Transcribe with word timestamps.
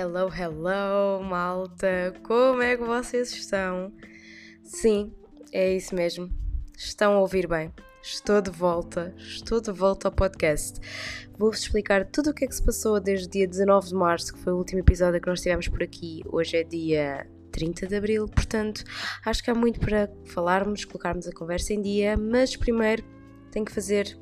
Hello, 0.00 0.30
hello, 0.32 1.24
malta! 1.24 2.14
Como 2.22 2.62
é 2.62 2.76
que 2.76 2.84
vocês 2.84 3.32
estão? 3.32 3.92
Sim, 4.62 5.12
é 5.52 5.74
isso 5.74 5.92
mesmo. 5.92 6.30
Estão 6.76 7.14
a 7.14 7.18
ouvir 7.18 7.48
bem. 7.48 7.72
Estou 8.00 8.40
de 8.40 8.48
volta, 8.48 9.12
estou 9.18 9.60
de 9.60 9.72
volta 9.72 10.06
ao 10.06 10.12
podcast. 10.12 10.78
Vou-vos 11.36 11.58
explicar 11.58 12.04
tudo 12.06 12.30
o 12.30 12.32
que 12.32 12.44
é 12.44 12.46
que 12.46 12.54
se 12.54 12.64
passou 12.64 13.00
desde 13.00 13.26
o 13.26 13.30
dia 13.30 13.48
19 13.48 13.88
de 13.88 13.94
março, 13.96 14.32
que 14.32 14.38
foi 14.38 14.52
o 14.52 14.58
último 14.58 14.78
episódio 14.78 15.20
que 15.20 15.26
nós 15.26 15.40
tivemos 15.40 15.66
por 15.66 15.82
aqui. 15.82 16.22
Hoje 16.26 16.58
é 16.58 16.62
dia 16.62 17.28
30 17.50 17.88
de 17.88 17.96
abril, 17.96 18.28
portanto, 18.28 18.84
acho 19.26 19.42
que 19.42 19.50
há 19.50 19.54
muito 19.54 19.80
para 19.80 20.08
falarmos, 20.26 20.84
colocarmos 20.84 21.26
a 21.26 21.32
conversa 21.32 21.74
em 21.74 21.82
dia, 21.82 22.16
mas 22.16 22.54
primeiro 22.54 23.02
tenho 23.50 23.64
que 23.64 23.72
fazer 23.72 24.16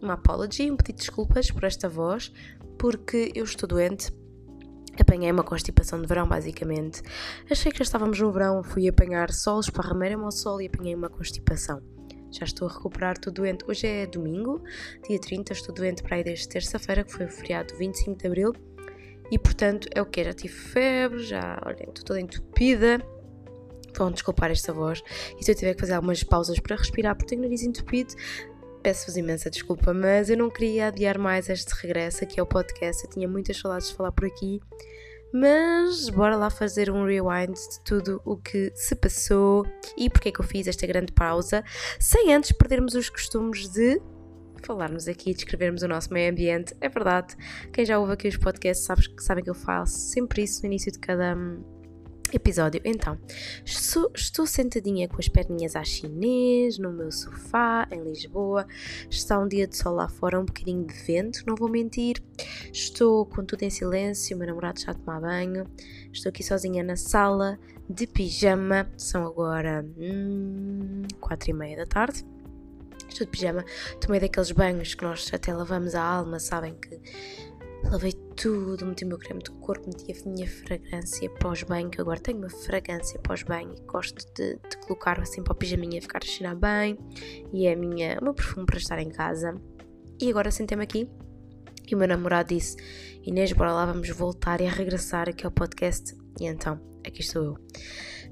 uma 0.00 0.14
apology, 0.14 0.70
um 0.70 0.76
pedido 0.76 0.96
de 0.96 1.00
desculpas 1.02 1.50
por 1.50 1.64
esta 1.64 1.86
voz, 1.86 2.32
porque 2.78 3.30
eu 3.34 3.44
estou 3.44 3.68
doente. 3.68 4.21
Apanhei 5.00 5.30
uma 5.30 5.42
constipação 5.42 6.00
de 6.00 6.06
verão, 6.06 6.28
basicamente. 6.28 7.02
Achei 7.50 7.72
que 7.72 7.78
já 7.78 7.84
estávamos 7.84 8.20
no 8.20 8.30
verão, 8.30 8.62
fui 8.62 8.88
apanhar 8.88 9.30
sol, 9.32 9.60
esparramei-me 9.60 10.22
ao 10.22 10.30
sol 10.30 10.60
e 10.60 10.66
apanhei 10.66 10.94
uma 10.94 11.08
constipação. 11.08 11.80
Já 12.30 12.44
estou 12.44 12.68
a 12.68 12.72
recuperar, 12.72 13.12
estou 13.12 13.32
doente. 13.32 13.64
Hoje 13.68 13.86
é 13.86 14.06
domingo, 14.06 14.62
dia 15.06 15.18
30, 15.18 15.52
estou 15.52 15.74
doente 15.74 16.02
para 16.02 16.16
aí 16.16 16.24
desde 16.24 16.48
terça-feira, 16.48 17.04
que 17.04 17.12
foi 17.12 17.26
o 17.26 17.28
feriado 17.28 17.74
25 17.76 18.18
de 18.18 18.26
abril. 18.26 18.52
E 19.30 19.38
portanto, 19.38 19.88
é 19.94 20.00
o 20.00 20.06
que? 20.06 20.24
Já 20.24 20.32
tive 20.32 20.54
febre, 20.54 21.22
já, 21.22 21.58
olhem, 21.64 21.88
estou 21.88 22.04
toda 22.04 22.20
entupida. 22.20 23.00
Vão 23.96 24.10
desculpar 24.10 24.50
esta 24.50 24.72
voz. 24.72 25.02
E 25.38 25.44
se 25.44 25.50
eu 25.50 25.54
tiver 25.54 25.74
que 25.74 25.80
fazer 25.80 25.92
algumas 25.92 26.22
pausas 26.22 26.58
para 26.58 26.76
respirar, 26.76 27.14
porque 27.14 27.28
tenho 27.28 27.42
o 27.42 27.44
nariz 27.44 27.62
entupido, 27.62 28.14
peço-vos 28.82 29.16
imensa 29.16 29.48
desculpa, 29.48 29.94
mas 29.94 30.28
eu 30.28 30.36
não 30.36 30.50
queria 30.50 30.88
adiar 30.88 31.16
mais 31.16 31.48
este 31.48 31.72
regresso 31.80 32.24
aqui 32.24 32.40
ao 32.40 32.46
podcast. 32.46 33.04
Eu 33.04 33.10
tinha 33.10 33.28
muitas 33.28 33.56
saudades 33.56 33.88
de 33.88 33.94
falar 33.94 34.12
por 34.12 34.26
aqui. 34.26 34.60
Mas 35.32 36.10
bora 36.10 36.36
lá 36.36 36.50
fazer 36.50 36.90
um 36.90 37.06
rewind 37.06 37.54
de 37.54 37.80
tudo 37.84 38.20
o 38.24 38.36
que 38.36 38.70
se 38.74 38.94
passou 38.94 39.64
e 39.96 40.10
porque 40.10 40.28
é 40.28 40.32
que 40.32 40.40
eu 40.40 40.44
fiz 40.44 40.66
esta 40.66 40.86
grande 40.86 41.10
pausa, 41.12 41.64
sem 41.98 42.34
antes 42.34 42.52
perdermos 42.52 42.94
os 42.94 43.08
costumes 43.08 43.68
de 43.70 43.98
falarmos 44.62 45.08
aqui 45.08 45.32
descrevermos 45.32 45.82
o 45.82 45.88
nosso 45.88 46.12
meio 46.12 46.30
ambiente. 46.30 46.74
É 46.80 46.88
verdade, 46.88 47.34
quem 47.72 47.84
já 47.84 47.98
ouve 47.98 48.12
aqui 48.12 48.28
os 48.28 48.36
podcasts 48.36 48.84
sabe, 48.84 49.02
sabe 49.18 49.42
que 49.42 49.48
eu 49.48 49.54
faço 49.54 49.96
sempre 49.96 50.42
isso 50.42 50.60
no 50.60 50.66
início 50.66 50.92
de 50.92 50.98
cada 50.98 51.34
hum, 51.34 51.62
episódio. 52.36 52.80
Então, 52.84 53.18
estou, 53.64 54.10
estou, 54.14 54.46
sentadinha 54.46 55.08
com 55.08 55.16
as 55.18 55.28
perninhas 55.28 55.76
à 55.76 55.84
chinês, 55.84 56.78
no 56.78 56.92
meu 56.92 57.10
sofá, 57.10 57.86
em 57.90 58.02
Lisboa. 58.02 58.66
Está 59.10 59.38
um 59.38 59.48
dia 59.48 59.66
de 59.66 59.76
sol 59.76 59.94
lá 59.94 60.08
fora, 60.08 60.40
um 60.40 60.44
bocadinho 60.44 60.86
de 60.86 60.94
vento, 60.94 61.42
não 61.46 61.54
vou 61.54 61.68
mentir. 61.68 62.22
Estou 62.72 63.26
com 63.26 63.44
tudo 63.44 63.62
em 63.62 63.70
silêncio, 63.70 64.36
o 64.36 64.38
meu 64.38 64.48
namorado 64.48 64.80
já 64.80 64.94
tomar 64.94 65.20
banho. 65.20 65.66
Estou 66.12 66.30
aqui 66.30 66.42
sozinha 66.42 66.82
na 66.82 66.96
sala, 66.96 67.58
de 67.88 68.06
pijama. 68.06 68.90
São 68.96 69.26
agora 69.26 69.84
hum, 69.98 71.02
quatro 71.20 71.50
e 71.50 71.52
meia 71.52 71.76
da 71.76 71.86
tarde. 71.86 72.24
Estou 73.08 73.26
de 73.26 73.30
pijama, 73.30 73.64
tomei 74.00 74.18
daqueles 74.18 74.50
banhos 74.52 74.94
que 74.94 75.04
nós 75.04 75.30
até 75.34 75.52
lavamos 75.52 75.94
a 75.94 76.02
alma, 76.02 76.40
sabem 76.40 76.74
que 76.74 76.98
lavei 77.84 78.12
tudo, 78.36 78.86
meti 78.86 79.04
o 79.04 79.08
meu 79.08 79.18
creme 79.18 79.42
de 79.42 79.50
corpo, 79.50 79.86
meti 79.86 80.12
a 80.12 80.28
minha 80.28 80.48
fragrância 80.48 81.28
pós-banho, 81.30 81.90
que 81.90 82.00
agora 82.00 82.20
tenho 82.20 82.38
uma 82.38 82.50
fragrância 82.50 83.18
pós-banho 83.20 83.74
e 83.76 83.80
gosto 83.82 84.24
de, 84.34 84.56
de, 84.56 84.76
colocar 84.78 85.20
assim 85.20 85.42
para 85.42 85.52
o 85.52 85.56
pijaminha 85.56 86.00
ficar 86.00 86.20
a 86.22 86.26
cheirar 86.26 86.56
bem 86.56 86.98
e 87.52 87.66
é 87.66 87.72
a 87.72 87.76
minha, 87.76 88.18
o 88.20 88.24
meu 88.24 88.34
perfume 88.34 88.66
para 88.66 88.78
estar 88.78 88.98
em 88.98 89.10
casa. 89.10 89.54
E 90.20 90.30
agora 90.30 90.50
sentei-me 90.50 90.84
aqui 90.84 91.08
e 91.90 91.94
o 91.94 91.98
meu 91.98 92.08
namorado 92.08 92.54
disse: 92.54 92.76
Inês, 93.22 93.52
bora 93.52 93.72
lá, 93.72 93.86
vamos 93.86 94.08
voltar 94.10 94.60
e 94.60 94.66
regressar 94.66 95.28
aqui 95.28 95.44
ao 95.44 95.52
podcast. 95.52 96.16
E 96.40 96.46
então, 96.46 96.80
aqui 97.06 97.20
estou 97.20 97.44
eu. 97.44 97.56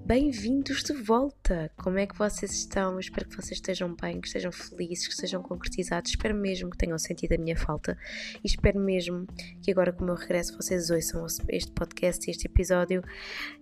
Bem-vindos 0.04 0.82
de 0.82 0.92
volta! 0.92 1.70
Como 1.76 1.98
é 1.98 2.06
que 2.06 2.18
vocês 2.18 2.52
estão? 2.52 2.98
espero 2.98 3.28
que 3.28 3.36
vocês 3.36 3.52
estejam 3.52 3.94
bem, 3.94 4.20
que 4.20 4.26
estejam 4.26 4.50
felizes, 4.50 5.06
que 5.06 5.12
estejam 5.12 5.42
concretizados. 5.42 6.10
Espero 6.10 6.34
mesmo 6.34 6.70
que 6.70 6.78
tenham 6.78 6.98
sentido 6.98 7.34
a 7.34 7.38
minha 7.38 7.56
falta 7.56 7.96
e 8.42 8.46
espero 8.46 8.80
mesmo 8.80 9.26
que 9.62 9.70
agora, 9.70 9.92
com 9.92 10.02
o 10.02 10.06
meu 10.06 10.16
regresso, 10.16 10.56
vocês 10.56 10.90
ouçam 10.90 11.24
este 11.48 11.70
podcast, 11.72 12.28
este 12.28 12.46
episódio 12.46 13.02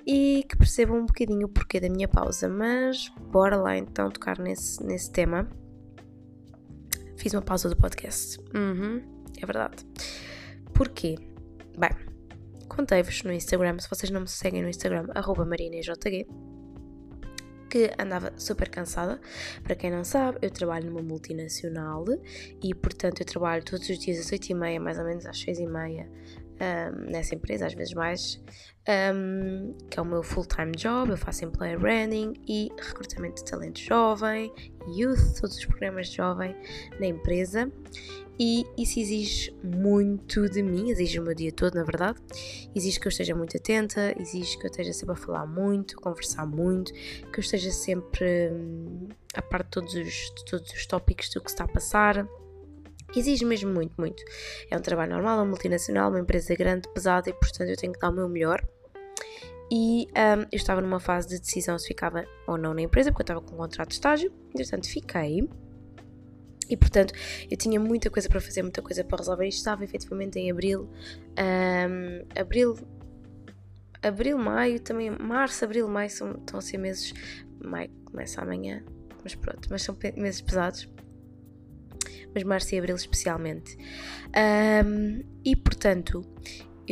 e 0.06 0.44
que 0.48 0.56
percebam 0.56 0.98
um 0.98 1.06
bocadinho 1.06 1.46
o 1.46 1.50
porquê 1.50 1.80
da 1.80 1.90
minha 1.90 2.08
pausa. 2.08 2.48
Mas 2.48 3.12
bora 3.30 3.56
lá 3.56 3.76
então 3.76 4.10
tocar 4.10 4.38
nesse, 4.38 4.82
nesse 4.82 5.12
tema. 5.12 5.50
Fiz 7.16 7.34
uma 7.34 7.42
pausa 7.42 7.68
do 7.68 7.76
podcast. 7.76 8.38
Uhum, 8.54 9.02
é 9.36 9.44
verdade. 9.44 9.84
Porquê? 10.72 11.16
Bem, 11.76 11.90
contei-vos 12.78 13.24
no 13.24 13.32
Instagram, 13.32 13.76
se 13.80 13.90
vocês 13.90 14.08
não 14.08 14.20
me 14.20 14.28
seguem 14.28 14.62
no 14.62 14.68
Instagram, 14.68 15.08
marinejg, 15.44 15.92
que 17.68 17.90
andava 17.98 18.32
super 18.36 18.68
cansada. 18.68 19.20
Para 19.64 19.74
quem 19.74 19.90
não 19.90 20.04
sabe, 20.04 20.38
eu 20.42 20.50
trabalho 20.50 20.86
numa 20.86 21.02
multinacional 21.02 22.04
e, 22.62 22.72
portanto, 22.76 23.20
eu 23.20 23.26
trabalho 23.26 23.64
todos 23.64 23.88
os 23.88 23.98
dias 23.98 24.20
às 24.20 24.26
8h30, 24.26 24.78
mais 24.78 24.96
ou 24.96 25.04
menos 25.04 25.26
às 25.26 25.44
6h30, 25.44 26.06
um, 26.06 27.10
nessa 27.10 27.34
empresa, 27.34 27.66
às 27.66 27.74
vezes 27.74 27.94
mais, 27.94 28.40
um, 29.12 29.76
que 29.90 29.98
é 29.98 30.02
o 30.02 30.04
meu 30.04 30.22
full-time 30.22 30.70
job. 30.76 31.10
Eu 31.10 31.18
faço 31.18 31.44
employer 31.44 31.80
branding 31.80 32.34
e 32.46 32.68
recrutamento 32.78 33.42
de 33.42 33.50
talento 33.50 33.80
jovem, 33.80 34.52
youth, 34.96 35.40
todos 35.40 35.56
os 35.56 35.66
programas 35.66 36.08
de 36.08 36.16
jovem 36.16 36.54
na 37.00 37.06
empresa 37.08 37.72
e 38.38 38.64
isso 38.76 39.00
exige 39.00 39.52
muito 39.64 40.48
de 40.48 40.62
mim, 40.62 40.90
exige 40.90 41.18
o 41.18 41.22
meu 41.22 41.34
dia 41.34 41.50
todo, 41.50 41.74
na 41.74 41.82
verdade. 41.82 42.20
Exige 42.74 43.00
que 43.00 43.08
eu 43.08 43.10
esteja 43.10 43.34
muito 43.34 43.56
atenta, 43.56 44.14
exige 44.20 44.56
que 44.56 44.66
eu 44.66 44.70
esteja 44.70 44.92
sempre 44.92 45.14
a 45.14 45.16
falar 45.16 45.46
muito, 45.46 45.98
a 45.98 46.02
conversar 46.02 46.46
muito, 46.46 46.92
que 46.92 47.38
eu 47.38 47.40
esteja 47.40 47.72
sempre 47.72 48.50
hum, 48.52 49.08
a 49.34 49.42
par 49.42 49.64
de 49.64 49.70
todos, 49.70 49.92
os, 49.94 50.32
de 50.36 50.44
todos 50.44 50.70
os 50.72 50.86
tópicos 50.86 51.28
do 51.30 51.40
que 51.40 51.50
está 51.50 51.64
a 51.64 51.68
passar. 51.68 52.28
Exige 53.16 53.44
mesmo 53.44 53.72
muito, 53.72 53.92
muito. 53.98 54.22
É 54.70 54.76
um 54.76 54.82
trabalho 54.82 55.12
normal, 55.12 55.38
uma 55.38 55.46
multinacional, 55.46 56.10
uma 56.10 56.20
empresa 56.20 56.54
grande, 56.54 56.88
pesada 56.94 57.28
e, 57.28 57.32
portanto, 57.32 57.70
eu 57.70 57.76
tenho 57.76 57.92
que 57.92 57.98
dar 57.98 58.10
o 58.10 58.14
meu 58.14 58.28
melhor. 58.28 58.62
E 59.70 60.06
um, 60.06 60.42
eu 60.52 60.56
estava 60.56 60.80
numa 60.80 61.00
fase 61.00 61.28
de 61.28 61.40
decisão 61.40 61.78
se 61.78 61.88
ficava 61.88 62.24
ou 62.46 62.56
não 62.56 62.72
na 62.72 62.82
empresa, 62.82 63.10
porque 63.10 63.22
eu 63.22 63.34
estava 63.34 63.40
com 63.40 63.54
um 63.54 63.58
contrato 63.58 63.88
de 63.88 63.94
estágio, 63.94 64.30
portanto, 64.52 64.88
fiquei. 64.88 65.48
E 66.68 66.76
portanto, 66.76 67.14
eu 67.50 67.56
tinha 67.56 67.80
muita 67.80 68.10
coisa 68.10 68.28
para 68.28 68.40
fazer, 68.40 68.62
muita 68.62 68.82
coisa 68.82 69.04
para 69.04 69.18
resolver. 69.18 69.46
Isto 69.46 69.58
estava 69.58 69.84
efetivamente 69.84 70.38
em 70.38 70.50
abril. 70.50 70.88
Um, 71.38 72.40
abril, 72.40 72.76
abril, 74.02 74.38
maio, 74.38 74.80
também 74.80 75.10
março, 75.10 75.64
abril, 75.64 75.88
maio 75.88 76.10
são, 76.10 76.32
estão 76.32 76.58
a 76.58 76.62
ser 76.62 76.78
meses. 76.78 77.14
Maio 77.60 77.90
começa 78.04 78.40
amanhã, 78.40 78.84
mas 79.22 79.34
pronto, 79.34 79.68
mas 79.70 79.82
são 79.82 79.96
meses 80.16 80.40
pesados. 80.40 80.88
Mas 82.34 82.44
março 82.44 82.74
e 82.74 82.78
abril 82.78 82.96
especialmente. 82.96 83.76
Um, 84.84 85.24
e 85.44 85.56
portanto, 85.56 86.22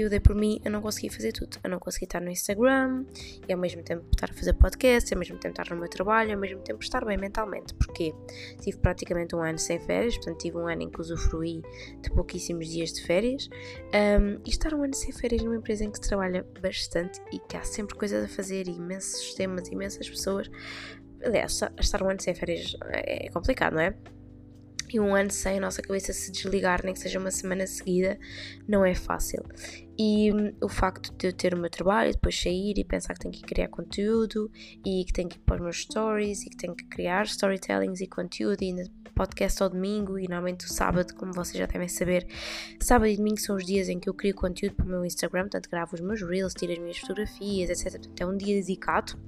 eu 0.00 0.10
dei 0.10 0.20
por 0.20 0.34
mim, 0.34 0.60
eu 0.64 0.70
não 0.70 0.80
consegui 0.80 1.10
fazer 1.10 1.32
tudo. 1.32 1.58
Eu 1.62 1.70
não 1.70 1.78
consegui 1.78 2.04
estar 2.04 2.20
no 2.20 2.30
Instagram 2.30 3.04
e 3.48 3.52
ao 3.52 3.58
mesmo 3.58 3.82
tempo 3.82 4.04
estar 4.12 4.30
a 4.30 4.34
fazer 4.34 4.52
podcast, 4.54 5.12
ao 5.12 5.18
mesmo 5.18 5.38
tempo 5.38 5.60
estar 5.60 5.74
no 5.74 5.80
meu 5.80 5.88
trabalho, 5.88 6.32
ao 6.32 6.38
mesmo 6.38 6.60
tempo 6.62 6.82
estar 6.82 7.04
bem 7.04 7.16
mentalmente. 7.16 7.74
Porque 7.74 8.14
tive 8.60 8.78
praticamente 8.78 9.34
um 9.34 9.42
ano 9.42 9.58
sem 9.58 9.78
férias, 9.80 10.16
portanto 10.16 10.38
tive 10.38 10.58
um 10.58 10.68
ano 10.68 10.82
em 10.82 10.90
que 10.90 11.00
usufruí 11.00 11.62
de 12.02 12.10
pouquíssimos 12.10 12.68
dias 12.68 12.92
de 12.92 13.02
férias. 13.02 13.48
Um, 13.94 14.40
e 14.44 14.50
estar 14.50 14.74
um 14.74 14.82
ano 14.82 14.94
sem 14.94 15.12
férias 15.12 15.42
numa 15.42 15.56
empresa 15.56 15.84
em 15.84 15.90
que 15.90 15.98
se 15.98 16.08
trabalha 16.08 16.46
bastante 16.60 17.20
e 17.32 17.38
que 17.38 17.56
há 17.56 17.62
sempre 17.62 17.96
coisas 17.96 18.24
a 18.24 18.28
fazer, 18.28 18.68
imensos 18.68 19.20
sistemas, 19.20 19.68
imensas 19.68 20.08
pessoas. 20.08 20.50
Aliás, 21.24 21.60
estar 21.80 22.02
um 22.02 22.10
ano 22.10 22.20
sem 22.20 22.34
férias 22.34 22.76
é 22.92 23.30
complicado, 23.30 23.74
não 23.74 23.80
é? 23.80 23.94
e 24.92 25.00
um 25.00 25.14
ano 25.14 25.30
sem 25.30 25.58
a 25.58 25.60
nossa 25.60 25.82
cabeça 25.82 26.12
se 26.12 26.30
desligar, 26.30 26.82
nem 26.84 26.94
que 26.94 27.00
seja 27.00 27.18
uma 27.18 27.30
semana 27.30 27.66
seguida, 27.66 28.18
não 28.68 28.84
é 28.84 28.94
fácil. 28.94 29.44
E 29.98 30.32
hum, 30.32 30.52
o 30.62 30.68
facto 30.68 31.12
de 31.16 31.28
eu 31.28 31.32
ter 31.32 31.54
o 31.54 31.58
meu 31.58 31.70
trabalho, 31.70 32.12
depois 32.12 32.38
sair 32.38 32.78
e 32.78 32.84
pensar 32.84 33.14
que 33.14 33.20
tenho 33.20 33.34
que 33.34 33.42
criar 33.42 33.68
conteúdo 33.68 34.50
e 34.84 35.04
que 35.04 35.12
tenho 35.12 35.28
que 35.28 35.36
ir 35.36 35.52
os 35.52 35.60
meus 35.60 35.82
stories 35.82 36.42
e 36.42 36.50
que 36.50 36.56
tenho 36.56 36.74
que 36.74 36.84
criar 36.84 37.24
storytellings 37.24 38.00
e 38.00 38.06
conteúdo 38.06 38.62
e 38.62 38.72
podcast 39.16 39.62
ao 39.62 39.70
domingo 39.70 40.18
e 40.18 40.28
normalmente 40.28 40.66
o 40.66 40.68
sábado, 40.68 41.14
como 41.14 41.32
vocês 41.32 41.56
já 41.56 41.64
devem 41.64 41.88
saber, 41.88 42.26
sábado 42.78 43.08
e 43.08 43.16
domingo 43.16 43.40
são 43.40 43.56
os 43.56 43.64
dias 43.64 43.88
em 43.88 43.98
que 43.98 44.10
eu 44.10 44.14
crio 44.14 44.34
conteúdo 44.34 44.74
para 44.74 44.84
o 44.84 44.88
meu 44.88 45.04
Instagram, 45.06 45.44
portanto 45.44 45.70
gravo 45.70 45.94
os 45.94 46.00
meus 46.02 46.20
reels, 46.20 46.52
tiro 46.52 46.72
as 46.72 46.78
minhas 46.78 46.98
fotografias, 46.98 47.70
etc. 47.70 47.92
Portanto, 47.92 48.20
é 48.20 48.26
um 48.26 48.36
dia 48.36 48.54
dedicado 48.60 49.18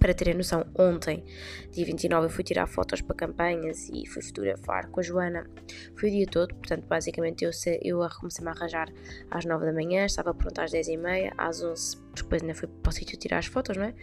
para 0.00 0.14
terem 0.14 0.34
noção, 0.34 0.64
ontem, 0.76 1.22
dia 1.70 1.84
29, 1.84 2.26
eu 2.26 2.30
fui 2.30 2.42
tirar 2.42 2.66
fotos 2.66 3.02
para 3.02 3.14
campanhas 3.14 3.88
e 3.90 4.06
fui 4.08 4.22
fotografar 4.22 4.88
com 4.88 4.98
a 4.98 5.02
Joana. 5.02 5.48
Foi 5.94 6.08
o 6.08 6.12
dia 6.12 6.26
todo, 6.26 6.54
portanto, 6.54 6.86
basicamente 6.86 7.44
eu, 7.44 7.50
eu 7.82 8.08
comecei-me 8.18 8.48
a 8.50 8.52
arranjar 8.52 8.88
às 9.30 9.44
9 9.44 9.66
da 9.66 9.72
manhã, 9.72 10.06
estava 10.06 10.32
pronta 10.32 10.64
às 10.64 10.72
10 10.72 10.88
e 10.88 10.96
meia, 10.96 11.32
às 11.36 11.62
11, 11.62 11.98
depois 12.16 12.42
ainda 12.42 12.54
fui 12.54 12.66
para 12.66 12.88
o 12.88 12.92
sítio 12.92 13.18
tirar 13.18 13.38
as 13.38 13.46
fotos, 13.46 13.76
não 13.76 13.84
é? 13.84 13.94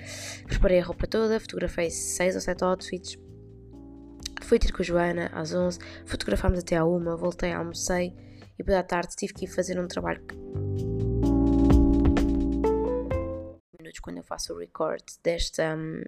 Preparei 0.45 0.79
a 0.79 0.83
roupa 0.83 1.07
toda, 1.07 1.39
fotografei 1.39 1.89
6 1.89 2.35
ou 2.35 2.41
7 2.41 2.63
outfits. 2.63 3.17
Fui 4.43 4.59
ter 4.59 4.71
com 4.71 4.83
a 4.83 4.85
Joana 4.85 5.31
às 5.33 5.53
11, 5.53 5.79
fotografámos 6.05 6.59
até 6.59 6.77
à 6.77 6.85
1, 6.85 7.17
voltei, 7.17 7.51
almocei 7.51 8.13
e 8.53 8.57
depois 8.59 8.77
à 8.77 8.83
tarde 8.83 9.15
tive 9.15 9.33
que 9.33 9.45
ir 9.45 9.47
fazer 9.47 9.79
um 9.79 9.87
trabalho 9.87 10.21
conteúdos 13.97 13.99
quando 13.99 14.17
eu 14.17 14.23
faço 14.23 14.53
o 14.53 14.57
record 14.57 15.03
desta. 15.23 15.75
Um, 15.75 16.03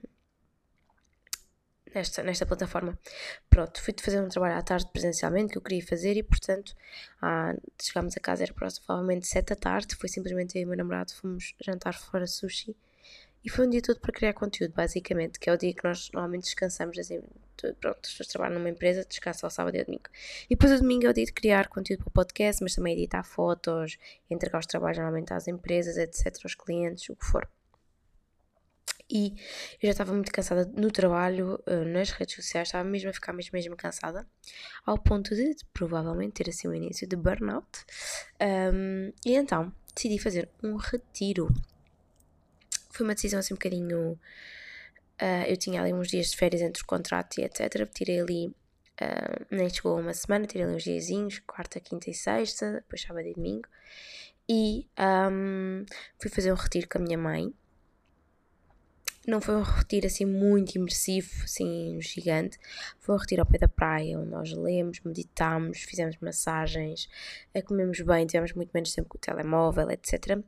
nesta, 1.93 2.45
plataforma. 2.45 2.97
Pronto, 3.49 3.81
fui 3.81 3.93
fazer 3.99 4.21
um 4.21 4.29
trabalho 4.29 4.57
à 4.57 4.61
tarde 4.61 4.87
presencialmente 4.91 5.51
que 5.51 5.57
eu 5.57 5.61
queria 5.61 5.85
fazer 5.85 6.17
e, 6.17 6.23
portanto, 6.23 6.75
ah, 7.21 7.55
chegámos 7.81 8.15
a 8.15 8.19
casa, 8.19 8.43
era 8.43 8.53
provavelmente 8.53 9.27
7 9.27 9.49
da 9.49 9.55
tarde. 9.55 9.95
Foi 9.95 10.07
simplesmente 10.07 10.55
eu 10.55 10.61
e 10.61 10.65
o 10.65 10.67
meu 10.67 10.77
namorado, 10.77 11.13
fomos 11.13 11.55
jantar 11.59 11.93
fora 11.93 12.27
sushi. 12.27 12.75
E 13.43 13.49
foi 13.49 13.65
um 13.65 13.69
dia 13.69 13.81
todo 13.81 13.99
para 14.01 14.11
criar 14.11 14.33
conteúdo, 14.33 14.73
basicamente, 14.73 15.39
que 15.39 15.49
é 15.49 15.53
o 15.53 15.57
dia 15.57 15.73
que 15.73 15.83
nós 15.83 16.11
normalmente 16.11 16.43
descansamos, 16.43 16.99
assim, 16.99 17.21
pronto, 17.79 17.99
as 18.03 18.11
pessoas 18.11 18.27
trabalham 18.27 18.55
numa 18.55 18.69
empresa, 18.69 19.05
descansam 19.05 19.47
ao 19.47 19.51
sábado 19.51 19.75
e 19.75 19.79
ao 19.79 19.85
domingo. 19.85 20.09
E 20.49 20.55
depois 20.55 20.73
o 20.73 20.81
domingo 20.81 21.07
é 21.07 21.09
o 21.09 21.13
dia 21.13 21.25
de 21.25 21.31
criar 21.31 21.69
conteúdo 21.69 22.01
para 22.01 22.09
o 22.09 22.11
podcast, 22.11 22.61
mas 22.61 22.75
também 22.75 22.93
editar 22.93 23.23
fotos, 23.23 23.97
entregar 24.29 24.59
os 24.59 24.65
trabalhos 24.65 24.97
normalmente 24.97 25.33
às 25.33 25.47
empresas, 25.47 25.97
etc., 25.97 26.37
aos 26.43 26.53
clientes, 26.53 27.09
o 27.09 27.15
que 27.15 27.25
for 27.25 27.49
e 29.09 29.33
eu 29.81 29.87
já 29.87 29.91
estava 29.91 30.13
muito 30.13 30.31
cansada 30.31 30.71
no 30.75 30.91
trabalho, 30.91 31.61
eh, 31.65 31.83
nas 31.85 32.11
redes 32.11 32.35
sociais, 32.35 32.67
estava 32.67 32.87
mesmo 32.87 33.09
a 33.09 33.13
ficar 33.13 33.33
mesmo, 33.33 33.51
mesmo 33.53 33.75
cansada, 33.75 34.27
ao 34.85 34.97
ponto 34.99 35.33
de 35.35 35.55
provavelmente 35.73 36.33
ter 36.33 36.49
assim 36.49 36.67
um 36.67 36.73
início 36.73 37.07
de 37.07 37.15
burnout. 37.15 37.67
Um, 38.39 39.11
e 39.25 39.35
então 39.35 39.73
decidi 39.95 40.19
fazer 40.19 40.47
um 40.63 40.75
retiro. 40.75 41.49
Foi 42.91 43.05
uma 43.05 43.15
decisão 43.15 43.39
assim 43.39 43.53
um 43.53 43.57
bocadinho. 43.57 44.11
Uh, 45.21 45.45
eu 45.47 45.57
tinha 45.57 45.81
ali 45.81 45.93
uns 45.93 46.07
dias 46.07 46.31
de 46.31 46.37
férias 46.37 46.61
entre 46.61 46.83
o 46.83 46.85
contrato 46.85 47.39
e 47.39 47.43
etc. 47.43 47.89
Tirei 47.91 48.21
ali, 48.21 48.47
uh, 48.47 49.45
nem 49.49 49.69
chegou 49.69 49.99
uma 49.99 50.13
semana, 50.13 50.45
tirei 50.45 50.65
ali 50.65 50.75
uns 50.75 50.83
diazinhos, 50.83 51.39
quarta, 51.39 51.79
quinta 51.79 52.09
e 52.09 52.13
sexta, 52.13 52.73
depois 52.73 53.01
sábado 53.01 53.27
e 53.27 53.33
domingo. 53.33 53.67
E 54.47 54.87
um, 55.31 55.85
fui 56.19 56.29
fazer 56.29 56.51
um 56.51 56.55
retiro 56.55 56.87
com 56.87 56.99
a 56.99 57.01
minha 57.01 57.17
mãe 57.17 57.53
não 59.29 59.39
foi 59.39 59.55
um 59.55 59.61
retiro 59.61 60.07
assim 60.07 60.25
muito 60.25 60.75
imersivo, 60.75 61.29
assim 61.43 61.99
gigante. 62.01 62.57
Foi 62.99 63.15
um 63.15 63.17
retiro 63.17 63.41
ao 63.41 63.45
pé 63.45 63.57
da 63.57 63.67
praia, 63.67 64.19
onde 64.19 64.29
nós 64.29 64.51
lemos, 64.51 64.99
meditamos, 65.01 65.79
fizemos 65.79 66.17
massagens, 66.21 67.07
eh, 67.53 67.61
comemos 67.61 68.01
bem, 68.01 68.25
tivemos 68.25 68.53
muito 68.53 68.71
menos 68.73 68.91
tempo 68.91 69.09
com 69.09 69.17
o 69.17 69.21
telemóvel, 69.21 69.89
etc. 69.91 70.39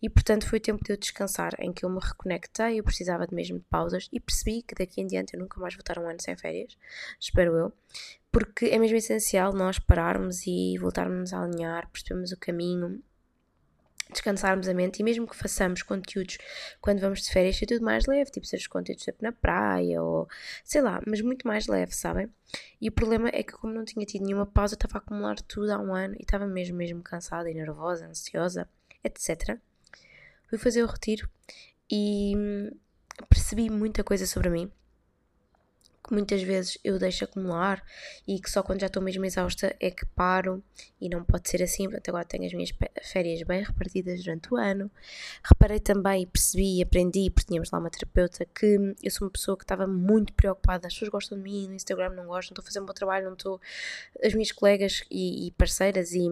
E 0.00 0.08
portanto 0.08 0.46
foi 0.46 0.58
o 0.58 0.62
tempo 0.62 0.82
de 0.84 0.92
eu 0.92 0.96
descansar, 0.96 1.54
em 1.58 1.72
que 1.72 1.84
eu 1.84 1.90
me 1.90 2.00
reconectei, 2.00 2.78
eu 2.78 2.84
precisava 2.84 3.26
de 3.26 3.34
mesmo 3.34 3.58
de 3.58 3.64
pausas 3.64 4.08
e 4.12 4.20
percebi 4.20 4.62
que 4.62 4.74
daqui 4.74 5.00
em 5.00 5.06
diante 5.06 5.34
eu 5.34 5.40
nunca 5.40 5.60
mais 5.60 5.74
vou 5.74 5.80
estar 5.80 5.98
um 5.98 6.08
ano 6.08 6.20
sem 6.20 6.36
férias, 6.36 6.76
espero 7.20 7.56
eu. 7.56 7.72
Porque 8.30 8.66
é 8.66 8.78
mesmo 8.78 8.96
essencial 8.96 9.52
nós 9.52 9.78
pararmos 9.78 10.46
e 10.46 10.76
voltarmos 10.78 11.32
a 11.32 11.42
alinhar, 11.42 11.88
percebermos 11.90 12.30
o 12.30 12.36
caminho 12.36 13.02
descansarmos 14.10 14.68
a 14.68 14.74
mente 14.74 15.00
e 15.00 15.02
mesmo 15.02 15.26
que 15.26 15.36
façamos 15.36 15.82
conteúdos 15.82 16.38
quando 16.80 17.00
vamos 17.00 17.22
de 17.22 17.30
férias, 17.30 17.60
é 17.62 17.66
tudo 17.66 17.84
mais 17.84 18.06
leve, 18.06 18.30
tipo 18.30 18.46
os 18.46 18.66
conteúdos 18.66 19.04
sempre 19.04 19.22
na 19.22 19.32
praia 19.32 20.02
ou 20.02 20.28
sei 20.64 20.80
lá, 20.80 21.00
mas 21.06 21.20
muito 21.20 21.46
mais 21.46 21.66
leve, 21.66 21.94
sabem? 21.94 22.28
E 22.80 22.88
o 22.88 22.92
problema 22.92 23.28
é 23.28 23.42
que, 23.42 23.52
como 23.52 23.72
não 23.72 23.84
tinha 23.84 24.06
tido 24.06 24.24
nenhuma 24.24 24.46
pausa, 24.46 24.74
estava 24.74 24.98
a 24.98 24.98
acumular 24.98 25.40
tudo 25.42 25.70
há 25.70 25.78
um 25.78 25.94
ano 25.94 26.14
e 26.14 26.22
estava 26.22 26.46
mesmo, 26.46 26.76
mesmo 26.76 27.02
cansada 27.02 27.50
e 27.50 27.54
nervosa, 27.54 28.06
ansiosa, 28.06 28.68
etc. 29.04 29.58
Fui 30.48 30.58
fazer 30.58 30.82
o 30.82 30.86
retiro 30.86 31.28
e 31.90 32.34
hum, 32.36 32.70
percebi 33.28 33.68
muita 33.68 34.02
coisa 34.02 34.26
sobre 34.26 34.48
mim 34.48 34.70
que 36.08 36.14
muitas 36.14 36.42
vezes 36.42 36.78
eu 36.82 36.98
deixo 36.98 37.24
acumular 37.24 37.84
e 38.26 38.40
que 38.40 38.50
só 38.50 38.62
quando 38.62 38.80
já 38.80 38.86
estou 38.86 39.02
mesmo 39.02 39.26
exausta 39.26 39.76
é 39.78 39.90
que 39.90 40.06
paro 40.06 40.64
e 40.98 41.08
não 41.08 41.22
pode 41.22 41.50
ser 41.50 41.62
assim, 41.62 41.84
portanto 41.84 42.08
agora 42.08 42.24
tenho 42.24 42.46
as 42.46 42.52
minhas 42.54 42.70
férias 43.02 43.42
bem 43.42 43.62
repartidas 43.62 44.24
durante 44.24 44.52
o 44.52 44.56
ano. 44.56 44.90
Reparei 45.44 45.78
também, 45.78 46.26
percebi 46.26 46.78
e 46.78 46.82
aprendi, 46.82 47.30
porque 47.30 47.48
tínhamos 47.48 47.70
lá 47.70 47.78
uma 47.78 47.90
terapeuta, 47.90 48.46
que 48.46 48.94
eu 49.02 49.10
sou 49.10 49.26
uma 49.26 49.32
pessoa 49.32 49.56
que 49.56 49.64
estava 49.64 49.86
muito 49.86 50.32
preocupada, 50.32 50.86
as 50.86 50.94
pessoas 50.94 51.10
gostam 51.10 51.36
de 51.36 51.44
mim, 51.44 51.68
no 51.68 51.74
Instagram 51.74 52.10
não 52.10 52.26
gostam, 52.26 52.54
estou 52.54 52.62
a 52.62 52.66
fazer 52.66 52.80
um 52.80 52.86
bom 52.86 52.94
trabalho, 52.94 53.26
não 53.26 53.34
estou... 53.34 53.60
As 54.24 54.32
minhas 54.32 54.50
colegas 54.50 55.04
e, 55.10 55.46
e 55.46 55.50
parceiras 55.52 56.12
e 56.12 56.26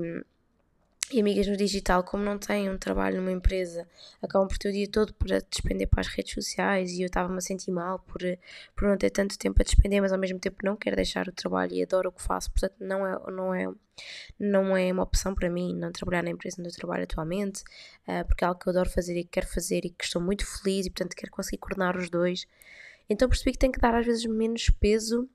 e 1.12 1.20
amigas 1.20 1.46
no 1.46 1.56
digital, 1.56 2.02
como 2.02 2.24
não 2.24 2.36
têm 2.36 2.68
um 2.68 2.76
trabalho 2.76 3.18
numa 3.18 3.30
empresa, 3.30 3.86
acabam 4.20 4.48
por 4.48 4.58
ter 4.58 4.70
o 4.70 4.72
dia 4.72 4.90
todo 4.90 5.14
para 5.14 5.40
despender 5.40 5.88
para 5.88 6.00
as 6.00 6.08
redes 6.08 6.34
sociais 6.34 6.90
e 6.92 7.02
eu 7.02 7.06
estava-me 7.06 7.38
a 7.38 7.40
sentir 7.40 7.70
mal 7.70 8.00
por, 8.00 8.20
por 8.74 8.88
não 8.88 8.96
ter 8.96 9.10
tanto 9.10 9.38
tempo 9.38 9.60
a 9.60 9.64
despender, 9.64 10.02
mas 10.02 10.12
ao 10.12 10.18
mesmo 10.18 10.40
tempo 10.40 10.56
não 10.64 10.74
quero 10.76 10.96
deixar 10.96 11.28
o 11.28 11.32
trabalho 11.32 11.72
e 11.74 11.82
adoro 11.82 12.08
o 12.08 12.12
que 12.12 12.22
faço, 12.22 12.50
portanto 12.50 12.74
não 12.80 13.06
é, 13.06 13.30
não 13.30 13.54
é, 13.54 13.72
não 14.38 14.76
é 14.76 14.92
uma 14.92 15.04
opção 15.04 15.32
para 15.32 15.48
mim 15.48 15.74
não 15.76 15.92
trabalhar 15.92 16.24
na 16.24 16.30
empresa 16.30 16.56
onde 16.58 16.70
eu 16.70 16.74
trabalho 16.74 17.04
atualmente, 17.04 17.62
uh, 18.08 18.26
porque 18.26 18.44
é 18.44 18.48
algo 18.48 18.58
que 18.58 18.68
eu 18.68 18.72
adoro 18.72 18.90
fazer 18.90 19.16
e 19.16 19.22
que 19.22 19.30
quero 19.30 19.46
fazer 19.46 19.84
e 19.84 19.90
que 19.90 20.04
estou 20.04 20.20
muito 20.20 20.44
feliz 20.44 20.86
e 20.86 20.90
portanto 20.90 21.14
quero 21.14 21.30
conseguir 21.30 21.58
coordenar 21.58 21.96
os 21.96 22.10
dois. 22.10 22.46
Então 23.08 23.28
percebi 23.28 23.52
que 23.52 23.58
tenho 23.58 23.72
que 23.72 23.80
dar 23.80 23.94
às 23.94 24.04
vezes 24.04 24.26
menos 24.26 24.68
peso 24.80 25.28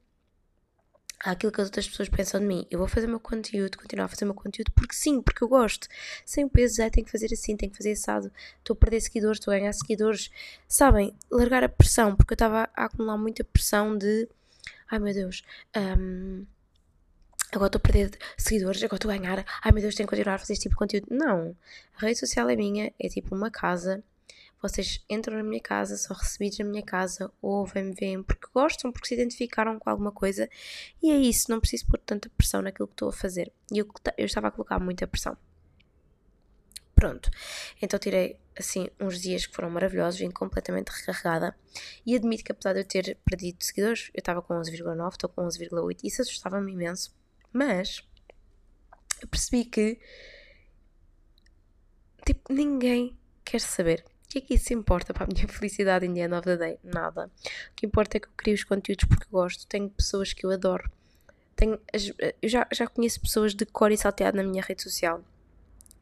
àquilo 1.23 1.51
que 1.51 1.61
as 1.61 1.67
outras 1.67 1.87
pessoas 1.87 2.09
pensam 2.09 2.39
de 2.39 2.45
mim. 2.45 2.65
Eu 2.69 2.79
vou 2.79 2.87
fazer 2.87 3.07
o 3.07 3.09
meu 3.09 3.19
conteúdo, 3.19 3.77
continuar 3.77 4.05
a 4.05 4.07
fazer 4.09 4.25
o 4.25 4.27
meu 4.27 4.35
conteúdo 4.35 4.71
porque 4.73 4.95
sim, 4.95 5.21
porque 5.21 5.43
eu 5.43 5.47
gosto. 5.47 5.87
Sem 6.25 6.45
o 6.45 6.49
peso 6.49 6.75
já 6.77 6.89
tenho 6.89 7.05
que 7.05 7.11
fazer 7.11 7.31
assim, 7.31 7.55
tenho 7.55 7.71
que 7.71 7.77
fazer 7.77 7.91
assado. 7.91 8.31
Estou 8.59 8.73
a 8.73 8.77
perder 8.77 9.01
seguidores, 9.01 9.39
estou 9.39 9.53
a 9.53 9.57
ganhar 9.57 9.73
seguidores. 9.73 10.31
Sabem, 10.67 11.15
largar 11.29 11.63
a 11.63 11.69
pressão, 11.69 12.15
porque 12.15 12.33
eu 12.33 12.35
estava 12.35 12.69
a 12.75 12.85
acumular 12.85 13.17
muita 13.17 13.43
pressão 13.43 13.97
de 13.97 14.27
ai 14.91 14.99
meu 14.99 15.13
Deus, 15.13 15.41
um, 15.75 16.45
agora 17.51 17.67
estou 17.67 17.79
a 17.79 17.81
perder 17.81 18.17
seguidores, 18.37 18.83
agora 18.83 18.97
estou 18.97 19.11
a 19.11 19.17
ganhar, 19.17 19.45
ai 19.63 19.71
meu 19.71 19.81
Deus, 19.81 19.95
tenho 19.95 20.07
que 20.07 20.15
continuar 20.15 20.35
a 20.35 20.39
fazer 20.39 20.53
este 20.53 20.63
tipo 20.63 20.75
de 20.75 20.79
conteúdo. 20.79 21.07
Não, 21.09 21.55
a 21.97 22.01
rede 22.05 22.19
social 22.19 22.49
é 22.49 22.55
minha, 22.55 22.93
é 22.99 23.07
tipo 23.07 23.33
uma 23.33 23.49
casa 23.49 24.03
vocês 24.61 25.03
entram 25.09 25.37
na 25.37 25.43
minha 25.43 25.61
casa, 25.61 25.97
são 25.97 26.15
recebidos 26.15 26.59
na 26.59 26.65
minha 26.65 26.83
casa, 26.83 27.31
ouvem-me, 27.41 27.93
veem 27.93 28.21
porque 28.21 28.47
gostam, 28.53 28.91
porque 28.91 29.07
se 29.07 29.15
identificaram 29.15 29.79
com 29.79 29.89
alguma 29.89 30.11
coisa. 30.11 30.47
E 31.01 31.09
é 31.09 31.17
isso, 31.17 31.49
não 31.49 31.59
preciso 31.59 31.87
pôr 31.87 31.97
tanta 31.99 32.29
pressão 32.29 32.61
naquilo 32.61 32.87
que 32.87 32.93
estou 32.93 33.09
a 33.09 33.13
fazer. 33.13 33.51
E 33.71 33.79
eu, 33.79 33.87
eu 34.17 34.25
estava 34.25 34.49
a 34.49 34.51
colocar 34.51 34.79
muita 34.79 35.07
pressão. 35.07 35.35
Pronto, 36.93 37.31
então 37.81 37.97
tirei 37.97 38.39
assim 38.55 38.87
uns 38.99 39.19
dias 39.19 39.47
que 39.47 39.55
foram 39.55 39.71
maravilhosos, 39.71 40.19
vim 40.19 40.29
completamente 40.29 40.89
recarregada 40.89 41.55
e 42.05 42.15
admito 42.15 42.43
que 42.43 42.51
apesar 42.51 42.73
de 42.73 42.81
eu 42.81 42.85
ter 42.85 43.17
perdido 43.25 43.63
seguidores, 43.63 44.11
eu 44.13 44.19
estava 44.19 44.39
com 44.39 44.53
11,9, 44.53 45.11
estou 45.11 45.29
com 45.29 45.41
11,8 45.41 45.99
e 46.03 46.07
isso 46.07 46.21
assustava-me 46.21 46.71
imenso, 46.71 47.11
mas 47.51 48.07
eu 49.19 49.27
percebi 49.27 49.65
que 49.65 49.99
tipo, 52.23 52.53
ninguém 52.53 53.17
quer 53.43 53.61
saber 53.61 54.05
que 54.31 54.37
é 54.37 54.41
que 54.41 54.53
isso 54.53 54.73
importa 54.73 55.13
para 55.13 55.25
a 55.25 55.27
minha 55.27 55.47
felicidade 55.49 56.05
em 56.05 56.19
end 56.21 56.33
of 56.33 56.43
the 56.43 56.55
day? 56.55 56.79
Nada. 56.83 57.29
O 57.71 57.75
que 57.75 57.85
importa 57.85 58.17
é 58.17 58.19
que 58.19 58.27
eu 58.27 58.31
crio 58.37 58.55
os 58.55 58.63
conteúdos 58.63 59.05
porque 59.05 59.25
gosto, 59.29 59.67
tenho 59.67 59.89
pessoas 59.89 60.31
que 60.31 60.45
eu 60.45 60.51
adoro. 60.51 60.89
Tenho, 61.55 61.77
eu 62.41 62.49
já, 62.49 62.65
já 62.71 62.87
conheço 62.87 63.19
pessoas 63.19 63.53
de 63.53 63.65
cor 63.65 63.91
e 63.91 63.97
salteado 63.97 64.37
na 64.37 64.43
minha 64.43 64.63
rede 64.63 64.81
social. 64.81 65.21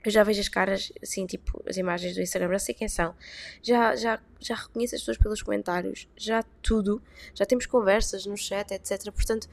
Eu 0.05 0.12
já 0.12 0.24
vejo 0.24 0.39
as 0.39 0.48
caras, 0.48 0.93
assim, 1.01 1.25
tipo, 1.25 1.62
as 1.67 1.75
imagens 1.75 2.15
do 2.15 2.21
Instagram, 2.21 2.51
já 2.53 2.59
sei 2.59 2.75
quem 2.75 2.88
são. 2.88 3.13
Já, 3.62 3.95
já, 3.95 4.19
já 4.39 4.55
reconheço 4.55 4.95
as 4.95 5.01
pessoas 5.01 5.17
pelos 5.17 5.41
comentários, 5.41 6.07
já 6.15 6.41
tudo. 6.62 7.01
Já 7.33 7.45
temos 7.45 7.65
conversas 7.65 8.25
no 8.25 8.38
chat, 8.38 8.71
etc. 8.71 9.12
Portanto, 9.12 9.50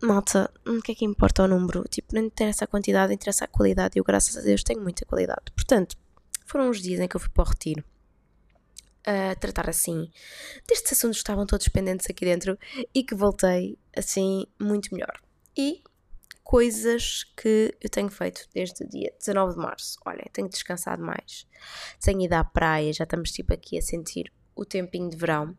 malta, 0.00 0.52
o 0.64 0.80
que 0.82 0.92
é 0.92 0.94
que 0.94 1.04
importa 1.04 1.42
o 1.42 1.48
número? 1.48 1.82
Tipo, 1.88 2.14
não 2.14 2.22
interessa 2.22 2.64
a 2.64 2.68
quantidade, 2.68 3.12
interessa 3.12 3.46
a 3.46 3.48
qualidade. 3.48 3.96
E 3.96 3.98
eu, 3.98 4.04
graças 4.04 4.36
a 4.36 4.42
Deus, 4.42 4.62
tenho 4.62 4.80
muita 4.80 5.04
qualidade. 5.04 5.50
Portanto, 5.56 5.96
foram 6.46 6.70
os 6.70 6.80
dias 6.80 7.00
em 7.00 7.08
que 7.08 7.16
eu 7.16 7.20
fui 7.20 7.30
para 7.30 7.44
o 7.44 7.48
retiro 7.48 7.84
a 9.06 9.36
tratar 9.36 9.70
assim 9.70 10.10
destes 10.68 10.92
assuntos 10.92 11.18
que 11.18 11.22
estavam 11.22 11.46
todos 11.46 11.68
pendentes 11.68 12.08
aqui 12.10 12.24
dentro 12.24 12.58
e 12.92 13.04
que 13.04 13.14
voltei 13.14 13.78
assim 13.96 14.46
muito 14.60 14.92
melhor. 14.92 15.20
E 15.56 15.82
coisas 16.42 17.24
que 17.36 17.74
eu 17.80 17.88
tenho 17.88 18.08
feito 18.08 18.48
desde 18.52 18.84
o 18.84 18.88
dia 18.88 19.12
19 19.18 19.54
de 19.54 19.58
março. 19.58 19.98
Olha, 20.04 20.24
tenho 20.32 20.48
descansado 20.48 21.02
mais. 21.02 21.46
Tenho 22.00 22.22
ido 22.22 22.34
à 22.34 22.44
praia, 22.44 22.92
já 22.92 23.04
estamos 23.04 23.30
tipo 23.30 23.54
aqui 23.54 23.78
a 23.78 23.82
sentir 23.82 24.32
o 24.54 24.64
tempinho 24.64 25.08
de 25.08 25.16
verão. 25.16 25.56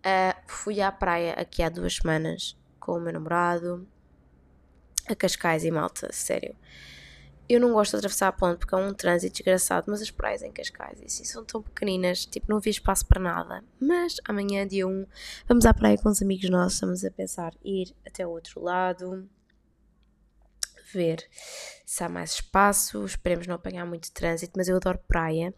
Uh, 0.00 0.34
fui 0.46 0.80
à 0.80 0.90
praia 0.90 1.34
aqui 1.34 1.62
há 1.62 1.68
duas 1.68 1.96
semanas 1.96 2.56
com 2.78 2.92
o 2.92 3.00
meu 3.00 3.12
namorado, 3.12 3.86
a 5.06 5.14
Cascais 5.14 5.64
e 5.64 5.70
Malta, 5.70 6.10
sério. 6.12 6.56
Eu 7.50 7.58
não 7.58 7.72
gosto 7.72 7.90
de 7.90 7.96
atravessar 7.96 8.28
a 8.28 8.32
ponte 8.32 8.60
porque 8.60 8.72
é 8.76 8.78
um 8.78 8.94
trânsito 8.94 9.34
desgraçado, 9.34 9.86
mas 9.88 10.00
as 10.00 10.08
praias 10.08 10.40
em 10.40 10.52
Cascais 10.52 11.02
assim, 11.04 11.24
são 11.24 11.44
tão 11.44 11.60
pequeninas, 11.60 12.24
tipo, 12.24 12.46
não 12.48 12.58
havia 12.58 12.70
espaço 12.70 13.04
para 13.04 13.20
nada. 13.20 13.64
Mas 13.80 14.18
amanhã, 14.24 14.64
dia 14.64 14.86
1, 14.86 15.04
vamos 15.48 15.66
à 15.66 15.74
praia 15.74 15.98
com 15.98 16.08
os 16.08 16.22
amigos 16.22 16.48
nossos, 16.48 16.74
estamos 16.74 17.04
a 17.04 17.10
pensar 17.10 17.52
ir 17.64 17.92
até 18.06 18.24
o 18.24 18.30
outro 18.30 18.62
lado, 18.62 19.28
ver 20.94 21.28
se 21.84 22.04
há 22.04 22.08
mais 22.08 22.34
espaço, 22.34 23.04
esperemos 23.04 23.48
não 23.48 23.56
apanhar 23.56 23.84
muito 23.84 24.12
trânsito, 24.12 24.52
mas 24.56 24.68
eu 24.68 24.76
adoro 24.76 25.00
praia 25.08 25.52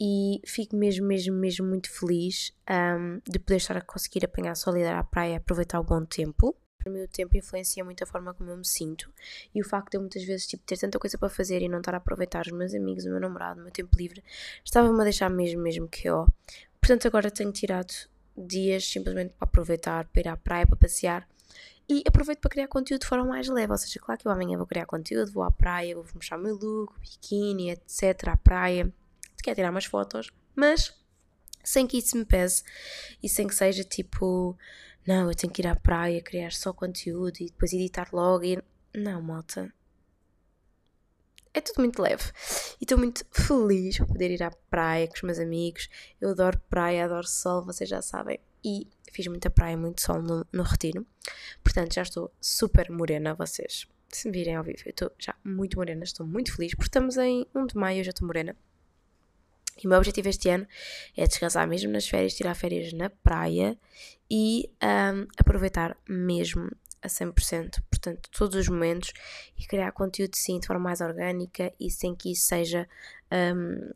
e 0.00 0.40
fico 0.44 0.74
mesmo, 0.74 1.06
mesmo, 1.06 1.36
mesmo 1.36 1.68
muito 1.68 1.88
feliz 1.88 2.52
um, 2.68 3.20
de 3.30 3.38
poder 3.38 3.58
estar 3.58 3.76
a 3.76 3.80
conseguir 3.80 4.24
apanhar 4.24 4.54
e 4.56 4.78
ir 4.80 4.86
à 4.88 5.04
praia 5.04 5.34
e 5.34 5.36
aproveitar 5.36 5.78
o 5.78 5.84
bom 5.84 6.04
tempo 6.04 6.56
o 6.88 6.90
meu 6.90 7.06
tempo 7.06 7.36
influencia 7.36 7.84
muito 7.84 8.02
a 8.02 8.06
forma 8.06 8.34
como 8.34 8.50
eu 8.50 8.56
me 8.56 8.66
sinto 8.66 9.12
e 9.54 9.60
o 9.60 9.64
facto 9.64 9.92
de 9.92 9.96
eu 9.96 10.00
muitas 10.00 10.24
vezes 10.24 10.46
tipo, 10.46 10.62
ter 10.64 10.78
tanta 10.78 10.98
coisa 10.98 11.16
para 11.16 11.28
fazer 11.28 11.62
e 11.62 11.68
não 11.68 11.78
estar 11.78 11.94
a 11.94 11.98
aproveitar 11.98 12.46
os 12.46 12.52
meus 12.52 12.74
amigos, 12.74 13.04
o 13.04 13.10
meu 13.10 13.20
namorado, 13.20 13.60
o 13.60 13.62
meu 13.62 13.72
tempo 13.72 13.96
livre, 13.96 14.22
estava-me 14.64 15.00
a 15.00 15.04
deixar 15.04 15.30
mesmo, 15.30 15.62
mesmo 15.62 15.88
que 15.88 16.08
eu. 16.08 16.26
Portanto, 16.80 17.06
agora 17.06 17.30
tenho 17.30 17.52
tirado 17.52 17.92
dias 18.36 18.84
simplesmente 18.88 19.34
para 19.34 19.46
aproveitar, 19.46 20.06
para 20.06 20.20
ir 20.20 20.28
à 20.28 20.36
praia, 20.36 20.66
para 20.66 20.76
passear 20.76 21.28
e 21.88 22.02
aproveito 22.06 22.40
para 22.40 22.50
criar 22.50 22.68
conteúdo 22.68 23.00
de 23.00 23.06
forma 23.06 23.24
mais 23.24 23.48
leve. 23.48 23.72
Ou 23.72 23.78
seja, 23.78 23.98
claro 23.98 24.20
que 24.20 24.28
eu 24.28 24.32
amanhã 24.32 24.56
vou 24.58 24.66
criar 24.66 24.86
conteúdo, 24.86 25.32
vou 25.32 25.42
à 25.42 25.50
praia, 25.50 25.94
vou 25.94 26.04
mostrar 26.14 26.38
o 26.38 26.42
meu 26.42 26.54
look, 26.54 26.92
biquíni, 27.00 27.70
etc. 27.70 28.28
à 28.28 28.36
praia, 28.36 28.92
quero 29.42 29.56
tirar 29.56 29.70
umas 29.70 29.86
fotos, 29.86 30.30
mas 30.54 30.94
sem 31.64 31.86
que 31.86 31.98
isso 31.98 32.16
me 32.16 32.24
pese 32.24 32.62
e 33.22 33.28
sem 33.28 33.46
que 33.46 33.54
seja 33.54 33.82
tipo, 33.84 34.56
não, 35.08 35.30
eu 35.30 35.34
tenho 35.34 35.50
que 35.50 35.62
ir 35.62 35.66
à 35.66 35.74
praia, 35.74 36.20
criar 36.20 36.52
só 36.52 36.70
conteúdo 36.70 37.38
e 37.40 37.46
depois 37.46 37.72
editar 37.72 38.10
logo. 38.12 38.44
E... 38.44 38.62
Não, 38.94 39.22
malta. 39.22 39.72
É 41.54 41.62
tudo 41.62 41.78
muito 41.78 42.02
leve. 42.02 42.24
E 42.78 42.84
estou 42.84 42.98
muito 42.98 43.24
feliz 43.32 43.96
por 43.96 44.08
poder 44.08 44.30
ir 44.30 44.42
à 44.42 44.50
praia 44.68 45.08
com 45.08 45.14
os 45.14 45.22
meus 45.22 45.38
amigos. 45.38 45.88
Eu 46.20 46.28
adoro 46.28 46.60
praia, 46.68 47.06
adoro 47.06 47.26
sol, 47.26 47.64
vocês 47.64 47.88
já 47.88 48.02
sabem. 48.02 48.38
E 48.62 48.86
fiz 49.10 49.26
muita 49.28 49.48
praia, 49.48 49.78
muito 49.78 50.02
sol 50.02 50.20
no, 50.20 50.46
no 50.52 50.62
retiro. 50.62 51.06
Portanto, 51.64 51.94
já 51.94 52.02
estou 52.02 52.30
super 52.38 52.90
morena, 52.90 53.34
vocês. 53.34 53.86
Se 54.10 54.28
me 54.28 54.36
virem 54.36 54.56
ao 54.56 54.62
vivo, 54.62 54.82
eu 54.84 54.90
estou 54.90 55.10
já 55.18 55.34
muito 55.42 55.78
morena, 55.78 56.04
estou 56.04 56.26
muito 56.26 56.54
feliz, 56.54 56.74
porque 56.74 56.88
estamos 56.88 57.16
em 57.16 57.46
1 57.54 57.66
de 57.66 57.76
maio, 57.78 58.00
eu 58.00 58.04
já 58.04 58.10
estou 58.10 58.26
morena. 58.26 58.54
E 59.82 59.86
o 59.86 59.88
meu 59.88 59.98
objetivo 59.98 60.28
este 60.28 60.48
ano 60.48 60.66
é 61.16 61.26
descansar 61.26 61.66
mesmo 61.66 61.90
nas 61.92 62.08
férias, 62.08 62.34
tirar 62.34 62.54
férias 62.54 62.92
na 62.92 63.10
praia 63.10 63.78
e 64.30 64.70
um, 64.82 65.26
aproveitar 65.38 65.96
mesmo 66.08 66.70
a 67.00 67.08
100%, 67.08 67.80
portanto, 67.88 68.28
todos 68.30 68.56
os 68.56 68.68
momentos 68.68 69.12
e 69.56 69.64
criar 69.66 69.92
conteúdo 69.92 70.36
sim 70.36 70.58
de 70.58 70.66
forma 70.66 70.82
mais 70.82 71.00
orgânica 71.00 71.72
e 71.78 71.90
sem 71.90 72.14
que 72.14 72.32
isso 72.32 72.46
seja 72.46 72.88
um, 73.32 73.92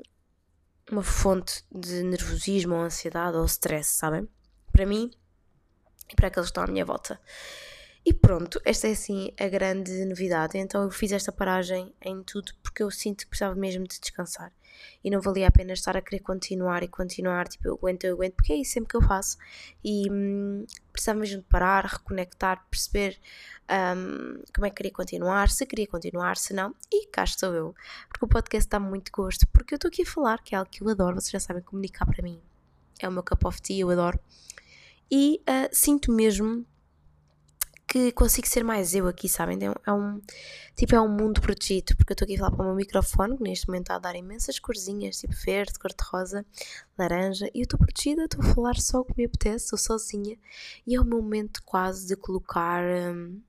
uma 0.90 1.02
fonte 1.02 1.64
de 1.70 2.02
nervosismo 2.02 2.74
ou 2.74 2.82
ansiedade 2.82 3.36
ou 3.36 3.44
stress, 3.44 3.96
sabem? 3.96 4.28
Para 4.70 4.86
mim 4.86 5.10
e 6.10 6.14
para 6.14 6.28
aqueles 6.28 6.48
que 6.48 6.50
estão 6.50 6.64
à 6.64 6.66
minha 6.66 6.84
volta. 6.84 7.20
E 8.04 8.12
pronto, 8.12 8.60
esta 8.64 8.88
é 8.88 8.92
assim 8.92 9.32
a 9.38 9.48
grande 9.48 10.04
novidade. 10.04 10.58
Então 10.58 10.82
eu 10.82 10.90
fiz 10.90 11.12
esta 11.12 11.30
paragem 11.30 11.94
em 12.02 12.22
tudo 12.22 12.52
porque 12.62 12.82
eu 12.82 12.90
sinto 12.90 13.24
que 13.24 13.28
precisava 13.28 13.54
mesmo 13.54 13.86
de 13.86 14.00
descansar. 14.00 14.52
E 15.02 15.10
não 15.10 15.20
valia 15.20 15.48
a 15.48 15.50
pena 15.50 15.72
estar 15.72 15.96
a 15.96 16.02
querer 16.02 16.20
continuar 16.20 16.82
e 16.82 16.88
continuar. 16.88 17.48
Tipo, 17.48 17.68
eu 17.68 17.74
aguento, 17.74 18.04
eu 18.04 18.14
aguento, 18.14 18.34
porque 18.34 18.52
é 18.52 18.56
isso 18.56 18.72
sempre 18.72 18.90
que 18.90 18.96
eu 18.96 19.02
faço. 19.02 19.36
E 19.84 20.10
hum, 20.10 20.66
precisava 20.92 21.20
mesmo 21.20 21.42
de 21.42 21.48
parar, 21.48 21.84
reconectar, 21.84 22.64
perceber 22.70 23.18
hum, 23.96 24.42
como 24.54 24.66
é 24.66 24.70
que 24.70 24.76
queria 24.76 24.92
continuar, 24.92 25.48
se 25.48 25.66
queria 25.66 25.86
continuar, 25.86 26.36
se 26.36 26.54
não. 26.54 26.74
E 26.90 27.06
cá 27.06 27.24
estou 27.24 27.54
eu. 27.54 27.74
Porque 28.08 28.24
o 28.24 28.28
podcast 28.28 28.68
dá 28.68 28.80
muito 28.80 29.10
gosto. 29.12 29.46
Porque 29.48 29.74
eu 29.74 29.76
estou 29.76 29.88
aqui 29.88 30.02
a 30.02 30.06
falar, 30.06 30.42
que 30.42 30.54
é 30.54 30.58
algo 30.58 30.70
que 30.70 30.82
eu 30.82 30.88
adoro. 30.88 31.20
Vocês 31.20 31.30
já 31.30 31.40
sabem 31.40 31.62
comunicar 31.62 32.06
para 32.06 32.22
mim. 32.22 32.40
É 33.00 33.08
o 33.08 33.12
meu 33.12 33.22
cup 33.22 33.44
of 33.44 33.60
tea, 33.60 33.80
eu 33.80 33.90
adoro. 33.90 34.18
E 35.10 35.42
uh, 35.42 35.68
sinto 35.72 36.10
mesmo 36.10 36.64
que 37.92 38.10
consigo 38.12 38.48
ser 38.48 38.64
mais 38.64 38.94
eu 38.94 39.06
aqui, 39.06 39.28
sabem? 39.28 39.58
É, 39.60 39.90
é 39.90 39.92
um, 39.92 40.18
tipo, 40.74 40.94
é 40.94 41.00
um 41.00 41.10
mundo 41.10 41.42
protegido, 41.42 41.94
porque 41.94 42.12
eu 42.12 42.14
estou 42.14 42.24
aqui 42.24 42.36
a 42.36 42.38
falar 42.38 42.50
para 42.52 42.62
o 42.62 42.66
meu 42.68 42.74
microfone, 42.74 43.36
que 43.36 43.42
neste 43.42 43.68
momento 43.68 43.82
está 43.82 43.96
a 43.96 43.98
dar 43.98 44.16
imensas 44.16 44.58
corzinhas, 44.58 45.18
tipo 45.18 45.34
verde, 45.34 45.78
cor-de-rosa, 45.78 46.46
laranja, 46.96 47.50
e 47.52 47.58
eu 47.58 47.64
estou 47.64 47.78
protegida, 47.78 48.24
estou 48.24 48.40
a 48.40 48.54
falar 48.54 48.76
só 48.76 49.00
o 49.00 49.04
que 49.04 49.12
me 49.18 49.26
apetece, 49.26 49.66
estou 49.66 49.78
sozinha, 49.78 50.38
e 50.86 50.94
é 50.94 51.00
o 51.02 51.04
meu 51.04 51.20
momento 51.20 51.62
quase 51.66 52.06
de 52.06 52.16
colocar 52.16 52.82
hum, 52.82 53.42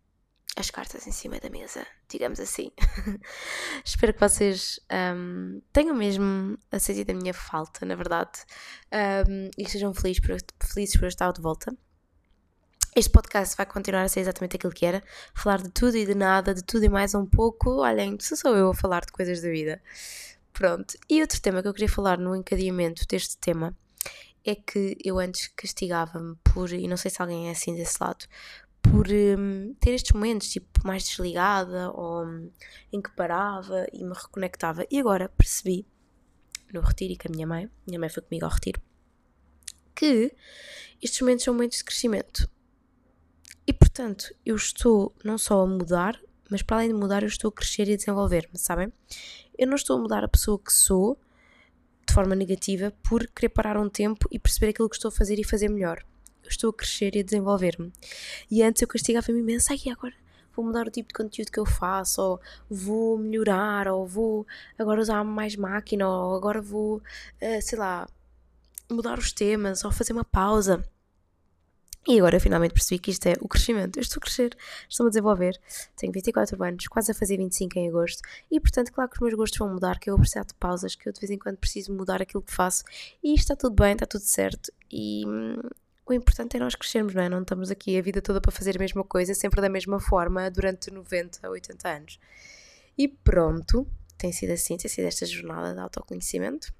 as 0.58 0.70
cartas 0.70 1.08
em 1.08 1.12
cima 1.14 1.40
da 1.40 1.50
mesa, 1.50 1.88
digamos 2.10 2.42
assim. 2.42 2.70
Espero 3.86 4.14
que 4.14 4.20
vocês 4.20 4.78
hum, 5.16 5.62
tenham 5.72 5.96
mesmo 5.96 6.58
a 6.70 6.80
sentir 6.80 7.10
a 7.10 7.14
minha 7.14 7.34
falta, 7.34 7.86
na 7.86 7.96
verdade, 7.96 8.42
hum, 9.26 9.50
e 9.58 9.70
sejam 9.70 9.94
felizes 9.94 10.20
por, 10.20 10.36
felizes 10.68 10.98
por 10.98 11.04
eu 11.04 11.08
estar 11.08 11.32
de 11.32 11.42
volta. 11.42 11.74
Este 12.96 13.10
podcast 13.10 13.58
vai 13.58 13.66
continuar 13.66 14.04
a 14.04 14.08
ser 14.08 14.20
exatamente 14.20 14.56
aquilo 14.56 14.72
que 14.72 14.86
era, 14.86 15.02
falar 15.34 15.64
de 15.64 15.70
tudo 15.70 15.98
e 15.98 16.06
de 16.06 16.14
nada, 16.14 16.54
de 16.54 16.64
tudo 16.64 16.86
e 16.86 16.90
mais 16.90 17.16
um 17.16 17.26
pouco. 17.26 17.82
Olhem, 17.82 18.16
se 18.20 18.38
sou 18.38 18.56
eu 18.56 18.70
a 18.70 18.76
falar 18.76 19.04
de 19.04 19.12
coisas 19.12 19.42
da 19.42 19.50
vida. 19.50 19.82
Pronto. 20.54 20.96
E 21.10 21.20
outro 21.20 21.42
tema 21.42 21.64
que 21.64 21.68
eu 21.68 21.74
queria 21.74 21.90
falar 21.90 22.20
no 22.20 22.36
encadeamento 22.36 23.08
deste 23.08 23.36
tema 23.40 23.76
é 24.46 24.54
que 24.54 24.96
eu 25.04 25.18
antes 25.18 25.48
castigava-me 25.56 26.36
por, 26.44 26.72
e 26.72 26.88
não 26.88 26.96
sei 26.96 27.10
se 27.10 27.20
alguém 27.20 27.48
é 27.48 27.54
assim 27.54 27.74
desse 27.74 27.98
lado, 28.00 28.28
por 28.80 29.08
um, 29.10 29.74
ter 29.80 29.96
estes 29.96 30.12
momentos, 30.12 30.50
tipo, 30.50 30.86
mais 30.86 31.04
desligada 31.04 31.90
ou 31.94 32.24
um, 32.24 32.52
em 32.92 33.02
que 33.02 33.10
parava 33.16 33.88
e 33.92 34.04
me 34.04 34.14
reconectava. 34.14 34.86
E 34.92 35.00
agora 35.00 35.30
percebi, 35.30 35.88
no 36.72 36.82
retiro 36.82 37.14
e 37.14 37.18
com 37.18 37.28
a 37.28 37.32
minha 37.32 37.48
mãe, 37.48 37.68
minha 37.88 38.00
mãe 38.00 38.10
foi 38.10 38.22
comigo 38.22 38.46
ao 38.46 38.52
retiro, 38.52 38.80
que 39.96 40.32
estes 41.02 41.22
momentos 41.22 41.44
são 41.44 41.56
momentos 41.56 41.80
de 41.80 41.86
crescimento. 41.86 42.54
E 43.66 43.72
portanto, 43.72 44.34
eu 44.46 44.56
estou 44.56 45.14
não 45.24 45.38
só 45.38 45.62
a 45.62 45.68
mudar, 45.68 46.20
mas 46.50 46.62
para 46.62 46.78
além 46.78 46.90
de 46.90 46.94
mudar, 46.94 47.24
eu 47.24 47.28
estou 47.28 47.50
a 47.50 47.52
crescer 47.52 47.88
e 47.88 47.94
a 47.94 47.96
desenvolver-me, 47.96 48.58
sabem? 48.58 48.92
Eu 49.58 49.68
não 49.68 49.76
estou 49.76 49.98
a 49.98 50.02
mudar 50.02 50.24
a 50.24 50.28
pessoa 50.28 50.60
que 50.60 50.74
sou 50.74 51.18
de 52.06 52.14
forma 52.14 52.36
negativa 52.36 52.94
por 53.08 53.26
querer 53.28 53.50
parar 53.50 53.78
um 53.78 53.90
tempo 53.90 54.28
e 54.30 54.38
perceber 54.38 54.70
aquilo 54.70 54.90
que 54.90 54.96
estou 54.96 55.10
a 55.10 55.12
fazer 55.12 55.40
e 55.40 55.44
fazer 55.44 55.70
melhor. 55.70 56.04
Eu 56.44 56.50
estou 56.50 56.70
a 56.70 56.74
crescer 56.74 57.16
e 57.16 57.20
a 57.20 57.24
desenvolver-me. 57.24 57.92
E 58.52 58.62
antes 58.62 58.82
eu 58.82 58.88
castigava-me 58.88 59.40
imenso, 59.40 59.72
ai, 59.72 59.80
agora 59.92 60.14
vou 60.56 60.66
mudar 60.66 60.88
o 60.88 60.92
tipo 60.92 61.08
de 61.08 61.14
conteúdo 61.14 61.52
que 61.52 61.60
eu 61.60 61.66
faço, 61.66 62.22
ou 62.22 62.42
vou 62.70 63.18
melhorar, 63.18 63.88
ou 63.88 64.06
vou 64.06 64.46
agora 64.78 65.02
usar 65.02 65.24
mais 65.24 65.56
máquina, 65.56 66.08
ou 66.08 66.36
agora 66.36 66.62
vou, 66.62 66.98
uh, 66.98 67.62
sei 67.62 67.78
lá, 67.78 68.08
mudar 68.90 69.18
os 69.18 69.32
temas, 69.32 69.84
ou 69.84 69.92
fazer 69.92 70.14
uma 70.14 70.26
pausa. 70.26 70.84
E 72.06 72.18
agora 72.18 72.36
eu 72.36 72.42
finalmente 72.42 72.74
percebi 72.74 73.00
que 73.00 73.12
isto 73.12 73.26
é 73.28 73.34
o 73.40 73.48
crescimento. 73.48 73.98
Eu 73.98 74.02
estou 74.02 74.20
a 74.20 74.22
crescer, 74.22 74.58
estou-me 74.90 75.08
a 75.08 75.12
desenvolver. 75.12 75.60
Tenho 75.96 76.12
24 76.12 76.62
anos, 76.62 76.88
quase 76.88 77.12
a 77.12 77.16
fazer 77.16 77.38
25 77.38 77.80
em 77.80 77.88
agosto. 77.88 78.22
E 78.52 78.60
portanto, 78.60 78.92
claro 78.92 79.10
que 79.10 79.16
os 79.16 79.22
meus 79.22 79.34
gostos 79.34 79.58
vão 79.58 79.70
mudar, 79.70 80.00
que 80.00 80.10
eu 80.10 80.14
vou 80.14 80.20
precisar 80.20 80.44
de 80.44 80.54
pausas, 80.56 80.96
que 80.96 81.08
eu 81.08 81.14
de 81.14 81.20
vez 81.22 81.32
em 81.32 81.38
quando 81.38 81.58
preciso 81.58 81.94
mudar 81.94 82.22
aquilo 82.22 82.44
que 82.44 82.54
faço. 82.54 82.84
E 83.24 83.34
está 83.34 83.56
tudo 83.56 83.76
bem, 83.76 83.94
está 83.94 84.06
tudo 84.06 84.24
certo. 84.24 84.70
E 84.92 85.24
hum, 85.26 85.62
o 86.06 86.12
importante 86.12 86.58
é 86.58 86.60
nós 86.60 86.76
crescermos, 86.76 87.14
não 87.14 87.24
é? 87.24 87.30
Não 87.30 87.42
estamos 87.42 87.72
aqui 87.72 87.98
a 87.98 88.02
vida 88.02 88.22
toda 88.22 88.42
para 88.42 88.52
fazer 88.52 88.76
a 88.76 88.80
mesma 88.80 89.06
coisa, 89.06 89.34
sempre 89.34 89.62
da 89.62 89.70
mesma 89.70 90.00
forma, 90.00 90.52
durante 90.52 90.92
90, 90.92 91.50
80 91.50 91.90
anos. 91.90 92.20
E 92.98 93.08
pronto, 93.08 93.88
tem 94.18 94.34
sido 94.34 94.52
assim, 94.52 94.76
tem 94.76 94.90
sido 94.90 95.06
esta 95.06 95.26
jornada 95.26 95.74
de 95.74 95.80
autoconhecimento. 95.80 96.74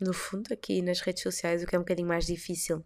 No 0.00 0.14
fundo, 0.14 0.52
aqui 0.52 0.80
nas 0.80 1.00
redes 1.00 1.24
sociais, 1.24 1.62
o 1.62 1.66
que 1.66 1.74
é 1.74 1.78
um 1.78 1.82
bocadinho 1.82 2.06
mais 2.06 2.24
difícil 2.24 2.84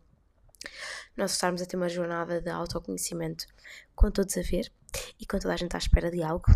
nós 1.16 1.32
estarmos 1.32 1.62
a 1.62 1.66
ter 1.66 1.76
uma 1.76 1.88
jornada 1.88 2.40
de 2.40 2.50
autoconhecimento 2.50 3.46
com 3.94 4.10
todos 4.10 4.36
a 4.36 4.42
ver 4.42 4.70
e 5.20 5.26
com 5.26 5.38
toda 5.38 5.54
a 5.54 5.56
gente 5.56 5.74
à 5.74 5.78
espera 5.78 6.10
de 6.10 6.22
algo 6.22 6.46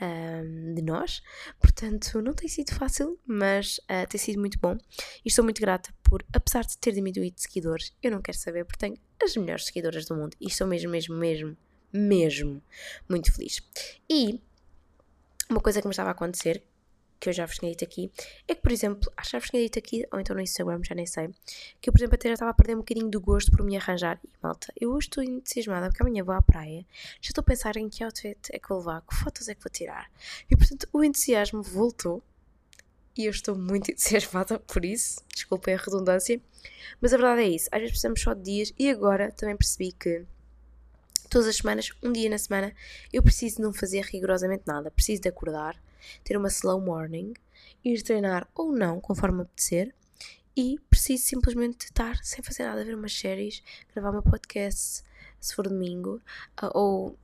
um, 0.00 0.74
de 0.74 0.82
nós. 0.82 1.22
Portanto, 1.60 2.20
não 2.22 2.32
tem 2.32 2.48
sido 2.48 2.74
fácil, 2.74 3.18
mas 3.26 3.78
uh, 3.78 4.06
tem 4.08 4.18
sido 4.18 4.38
muito 4.38 4.58
bom. 4.58 4.76
E 5.24 5.28
estou 5.28 5.44
muito 5.44 5.60
grata 5.60 5.92
por, 6.02 6.24
apesar 6.32 6.64
de 6.64 6.78
ter 6.78 6.92
diminuído 6.92 7.36
de 7.36 7.42
seguidores, 7.42 7.92
eu 8.02 8.10
não 8.10 8.22
quero 8.22 8.38
saber 8.38 8.64
porque 8.64 8.78
tenho 8.78 8.98
as 9.22 9.36
melhores 9.36 9.66
seguidoras 9.66 10.06
do 10.06 10.14
mundo 10.14 10.36
e 10.40 10.46
estou 10.46 10.66
mesmo, 10.66 10.90
mesmo, 10.90 11.16
mesmo, 11.16 11.56
mesmo 11.92 12.62
muito 13.08 13.32
feliz. 13.32 13.60
E 14.08 14.40
uma 15.50 15.60
coisa 15.60 15.80
que 15.80 15.88
me 15.88 15.92
estava 15.92 16.10
a 16.10 16.12
acontecer, 16.12 16.62
que 17.20 17.28
eu 17.28 17.32
já 17.32 17.46
vos 17.46 17.56
tinha 17.56 17.70
dito 17.70 17.84
aqui, 17.84 18.10
é 18.46 18.54
que, 18.54 18.62
por 18.62 18.72
exemplo, 18.72 19.10
acho 19.16 19.30
que 19.30 19.32
já 19.32 19.38
vos 19.38 19.50
tinha 19.50 19.62
dito 19.62 19.78
aqui, 19.78 20.06
ou 20.12 20.20
então 20.20 20.34
no 20.34 20.42
Instagram, 20.42 20.80
já 20.84 20.94
nem 20.94 21.06
sei, 21.06 21.28
que 21.80 21.88
eu, 21.88 21.92
por 21.92 21.98
exemplo, 21.98 22.14
até 22.14 22.28
já 22.28 22.34
estava 22.34 22.50
a 22.50 22.54
perder 22.54 22.74
um 22.74 22.78
bocadinho 22.78 23.10
do 23.10 23.20
gosto 23.20 23.50
por 23.50 23.64
me 23.64 23.76
arranjar. 23.76 24.18
E, 24.24 24.30
malta, 24.42 24.72
eu 24.80 24.92
hoje 24.92 25.08
estou 25.08 25.22
entusiasmada 25.22 25.88
porque 25.88 26.02
amanhã 26.02 26.22
vou 26.22 26.34
à 26.34 26.42
praia, 26.42 26.84
já 27.20 27.30
estou 27.30 27.42
a 27.42 27.44
pensar 27.44 27.76
em 27.76 27.88
que 27.88 28.04
outfit 28.04 28.38
é 28.52 28.58
que 28.58 28.68
vou 28.68 28.78
levar, 28.78 29.02
que 29.02 29.14
fotos 29.14 29.48
é 29.48 29.54
que 29.54 29.62
vou 29.62 29.70
tirar. 29.70 30.10
E, 30.50 30.56
portanto, 30.56 30.88
o 30.92 31.02
entusiasmo 31.02 31.62
voltou 31.62 32.22
e 33.16 33.24
eu 33.24 33.30
estou 33.30 33.56
muito 33.56 33.90
entusiasmada 33.92 34.60
por 34.60 34.84
isso, 34.84 35.22
desculpem 35.34 35.74
a 35.74 35.78
redundância, 35.78 36.40
mas 37.00 37.12
a 37.12 37.16
verdade 37.16 37.42
é 37.42 37.48
isso, 37.48 37.68
às 37.72 37.80
vezes 37.80 37.90
precisamos 37.92 38.20
só 38.20 38.32
de 38.32 38.42
dias 38.42 38.72
e 38.78 38.88
agora 38.88 39.32
também 39.32 39.56
percebi 39.56 39.92
que 39.92 40.24
todas 41.28 41.48
as 41.48 41.56
semanas, 41.56 41.90
um 42.02 42.12
dia 42.12 42.30
na 42.30 42.38
semana, 42.38 42.72
eu 43.12 43.22
preciso 43.22 43.60
não 43.60 43.72
fazer 43.72 44.02
rigorosamente 44.04 44.62
nada, 44.66 44.90
preciso 44.90 45.22
de 45.22 45.28
acordar, 45.28 45.76
ter 46.24 46.36
uma 46.36 46.48
slow 46.48 46.80
morning, 46.80 47.34
ir 47.84 48.02
treinar 48.02 48.48
ou 48.54 48.72
não, 48.72 49.00
conforme 49.00 49.42
apetecer, 49.42 49.94
e 50.56 50.78
preciso 50.90 51.24
simplesmente 51.24 51.84
estar 51.84 52.16
sem 52.24 52.42
fazer 52.42 52.64
nada, 52.64 52.84
ver 52.84 52.94
umas 52.94 53.16
séries, 53.16 53.62
gravar 53.94 54.10
uma 54.10 54.22
podcast, 54.22 55.04
se 55.40 55.54
for 55.54 55.68
domingo, 55.68 56.20
ah, 56.56 56.70
ou 56.74 57.16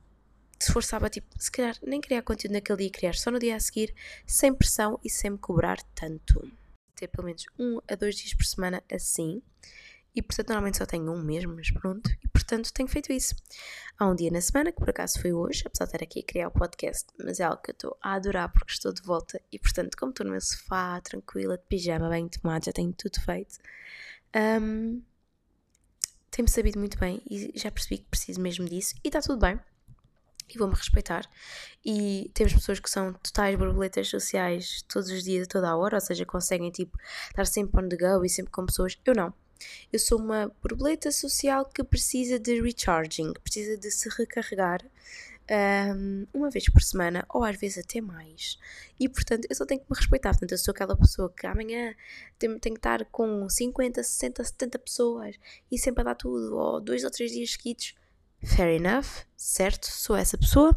se 0.57 0.71
for 0.71 0.83
sábado, 0.83 1.11
tipo, 1.11 1.27
se 1.37 1.51
calhar 1.51 1.77
nem 1.85 1.99
criar 1.99 2.21
conteúdo 2.21 2.53
naquele 2.53 2.77
dia, 2.77 2.89
criar 2.89 3.13
só 3.13 3.29
no 3.29 3.39
dia 3.39 3.55
a 3.55 3.59
seguir, 3.59 3.93
sem 4.25 4.53
pressão 4.53 4.99
e 5.03 5.09
sem 5.09 5.31
me 5.31 5.37
cobrar 5.37 5.81
tanto. 5.93 6.49
Ter 6.95 7.07
pelo 7.07 7.25
menos 7.25 7.45
um 7.59 7.79
a 7.87 7.95
dois 7.95 8.15
dias 8.15 8.33
por 8.33 8.45
semana 8.45 8.81
assim. 8.89 9.41
E 10.15 10.21
portanto 10.21 10.49
normalmente 10.49 10.77
só 10.77 10.85
tenho 10.85 11.11
um 11.11 11.21
mesmo, 11.21 11.55
mas 11.55 11.71
pronto, 11.71 12.09
e 12.23 12.27
portanto 12.29 12.71
tenho 12.73 12.87
feito 12.87 13.11
isso. 13.11 13.35
Há 13.97 14.07
um 14.07 14.15
dia 14.15 14.31
na 14.31 14.41
semana, 14.41 14.71
que 14.71 14.79
por 14.79 14.89
acaso 14.89 15.21
foi 15.21 15.33
hoje, 15.33 15.63
apesar 15.65 15.85
de 15.85 15.89
estar 15.89 16.03
aqui 16.03 16.19
a 16.19 16.23
criar 16.23 16.47
o 16.47 16.51
podcast, 16.51 17.07
mas 17.23 17.39
é 17.39 17.43
algo 17.43 17.61
que 17.61 17.71
eu 17.71 17.73
estou 17.73 17.97
a 18.01 18.13
adorar 18.13 18.51
porque 18.51 18.71
estou 18.71 18.93
de 18.93 19.01
volta 19.01 19.41
e 19.51 19.59
portanto, 19.59 19.97
como 19.97 20.11
estou 20.11 20.25
no 20.25 20.31
meu 20.31 20.41
sofá, 20.41 20.99
tranquila, 21.01 21.57
de 21.57 21.63
pijama, 21.65 22.09
bem 22.09 22.27
tomado, 22.27 22.65
já 22.65 22.71
tenho 22.71 22.93
tudo 22.93 23.19
feito, 23.21 23.57
um, 24.61 25.01
tenho-me 26.31 26.49
sabido 26.49 26.79
muito 26.79 26.97
bem 26.99 27.21
e 27.29 27.51
já 27.55 27.71
percebi 27.71 27.99
que 27.99 28.09
preciso 28.09 28.41
mesmo 28.41 28.65
disso 28.67 28.95
e 29.03 29.07
está 29.07 29.21
tudo 29.21 29.39
bem 29.39 29.59
e 30.53 30.57
vou-me 30.57 30.75
respeitar. 30.75 31.29
E 31.83 32.29
temos 32.33 32.53
pessoas 32.53 32.79
que 32.79 32.89
são 32.89 33.13
totais 33.13 33.57
borboletas 33.57 34.07
sociais 34.07 34.83
todos 34.87 35.09
os 35.09 35.23
dias, 35.23 35.47
toda 35.47 35.69
a 35.69 35.77
hora, 35.77 35.95
ou 35.95 36.01
seja, 36.01 36.25
conseguem 36.25 36.71
tipo 36.71 36.97
estar 37.29 37.45
sempre 37.45 37.83
on 37.83 37.89
the 37.89 37.97
go 37.97 38.23
e 38.23 38.29
sempre 38.29 38.51
com 38.51 38.65
pessoas. 38.65 38.97
Eu 39.05 39.15
não. 39.15 39.33
Eu 39.91 39.99
sou 39.99 40.19
uma 40.19 40.51
borboleta 40.61 41.11
social 41.11 41.65
que 41.65 41.83
precisa 41.83 42.39
de 42.39 42.61
recharging, 42.61 43.33
precisa 43.43 43.77
de 43.77 43.89
se 43.91 44.09
recarregar 44.09 44.81
um, 45.95 46.25
uma 46.33 46.49
vez 46.49 46.65
por 46.69 46.81
semana, 46.81 47.25
ou 47.29 47.43
às 47.43 47.55
vezes 47.57 47.77
até 47.77 48.01
mais. 48.01 48.57
E 48.99 49.07
portanto, 49.07 49.47
eu 49.49 49.55
só 49.55 49.65
tenho 49.65 49.81
que 49.81 49.87
me 49.89 49.97
respeitar. 49.97 50.31
Portanto, 50.31 50.51
eu 50.51 50.57
sou 50.57 50.71
aquela 50.71 50.95
pessoa 50.95 51.31
que 51.31 51.45
amanhã 51.45 51.93
tenho 52.39 52.59
que 52.59 52.69
estar 52.69 53.05
com 53.05 53.47
50, 53.47 54.01
60, 54.01 54.43
70 54.43 54.79
pessoas 54.79 55.35
e 55.71 55.77
sempre 55.77 56.01
a 56.01 56.05
dar 56.05 56.15
tudo, 56.15 56.55
ou 56.57 56.81
dois 56.81 57.03
ou 57.03 57.11
três 57.11 57.31
dias 57.31 57.51
seguidos 57.51 57.95
Fair 58.45 58.75
enough, 58.75 59.25
certo? 59.35 59.85
Sou 59.85 60.15
essa 60.15 60.37
pessoa. 60.37 60.75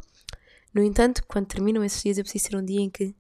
No 0.73 0.83
entanto, 0.83 1.23
quando 1.27 1.47
terminam 1.47 1.85
esses 1.85 2.03
dias, 2.03 2.19
eu 2.19 2.25
preciso 2.25 2.49
ser 2.49 2.57
um 2.57 2.65
dia 2.65 2.81
em 2.81 2.89
que 2.89 3.15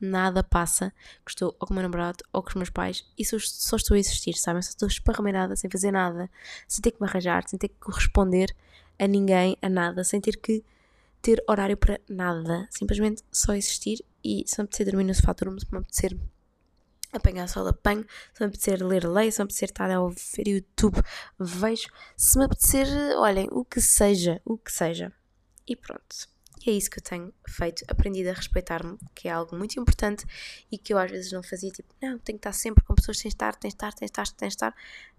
nada 0.00 0.42
passa, 0.42 0.92
que 1.24 1.30
estou 1.30 1.56
ou 1.58 1.66
com 1.66 1.72
o 1.72 1.76
meu 1.76 1.82
namorado 1.82 2.24
ou 2.32 2.42
com 2.42 2.50
os 2.50 2.54
meus 2.54 2.70
pais 2.70 3.04
e 3.18 3.24
só, 3.24 3.36
só 3.40 3.76
estou 3.76 3.94
a 3.94 3.98
existir, 3.98 4.34
sabem? 4.34 4.62
Só 4.62 4.70
estou 4.70 4.88
esparrameirada, 4.88 5.56
sem 5.56 5.70
fazer 5.70 5.92
nada, 5.92 6.30
sem 6.68 6.82
ter 6.82 6.90
que 6.92 7.00
me 7.00 7.08
arranjar, 7.08 7.48
sem 7.48 7.58
ter 7.58 7.68
que 7.68 7.78
corresponder 7.78 8.54
a 8.98 9.06
ninguém, 9.06 9.56
a 9.60 9.68
nada, 9.68 10.04
sem 10.04 10.20
ter 10.20 10.36
que 10.36 10.64
ter 11.22 11.42
horário 11.48 11.76
para 11.76 12.00
nada, 12.08 12.68
simplesmente 12.70 13.22
só 13.32 13.54
existir 13.54 14.04
e 14.22 14.44
se 14.46 14.58
me 14.58 14.64
apetecer 14.64 14.86
dormir 14.86 15.04
no 15.04 15.14
sofá, 15.14 15.32
durmo, 15.32 15.58
se 15.58 15.66
me 15.70 15.78
apetecer 15.78 16.16
apanhar 17.12 17.48
sol, 17.48 17.66
apanho, 17.68 18.04
se 18.32 18.42
me 18.42 18.48
apetecer 18.48 18.82
ler, 18.82 19.06
leio, 19.06 19.32
se 19.32 19.38
me 19.38 19.44
apetecer 19.44 19.70
estar 19.70 19.90
a 19.90 20.08
ver 20.08 20.48
YouTube, 20.48 21.00
vejo, 21.38 21.88
se 22.16 22.38
me 22.38 22.44
apetecer, 22.44 22.88
olhem, 23.16 23.48
o 23.52 23.64
que 23.64 23.80
seja, 23.80 24.40
o 24.44 24.58
que 24.58 24.72
seja. 24.72 25.12
E 25.66 25.76
pronto. 25.76 26.33
E 26.64 26.70
é 26.70 26.72
isso 26.72 26.90
que 26.90 26.98
eu 26.98 27.02
tenho 27.02 27.32
feito, 27.46 27.84
aprendido 27.88 28.30
a 28.30 28.32
respeitar-me, 28.32 28.98
que 29.14 29.28
é 29.28 29.32
algo 29.32 29.54
muito 29.56 29.78
importante 29.78 30.24
e 30.72 30.78
que 30.78 30.94
eu 30.94 30.98
às 30.98 31.10
vezes 31.10 31.30
não 31.30 31.42
fazia, 31.42 31.70
tipo, 31.70 31.94
não, 32.00 32.18
tenho 32.18 32.38
que 32.38 32.48
estar 32.48 32.52
sempre 32.52 32.82
com 32.84 32.94
pessoas, 32.94 33.18
de 33.18 33.28
estar, 33.28 33.54
tens 33.54 33.74
estar, 33.74 33.92
tens 33.92 34.10
de 34.10 34.12
estar, 34.12 34.26
tens 34.32 34.48
de 34.48 34.54
estar. 34.54 34.74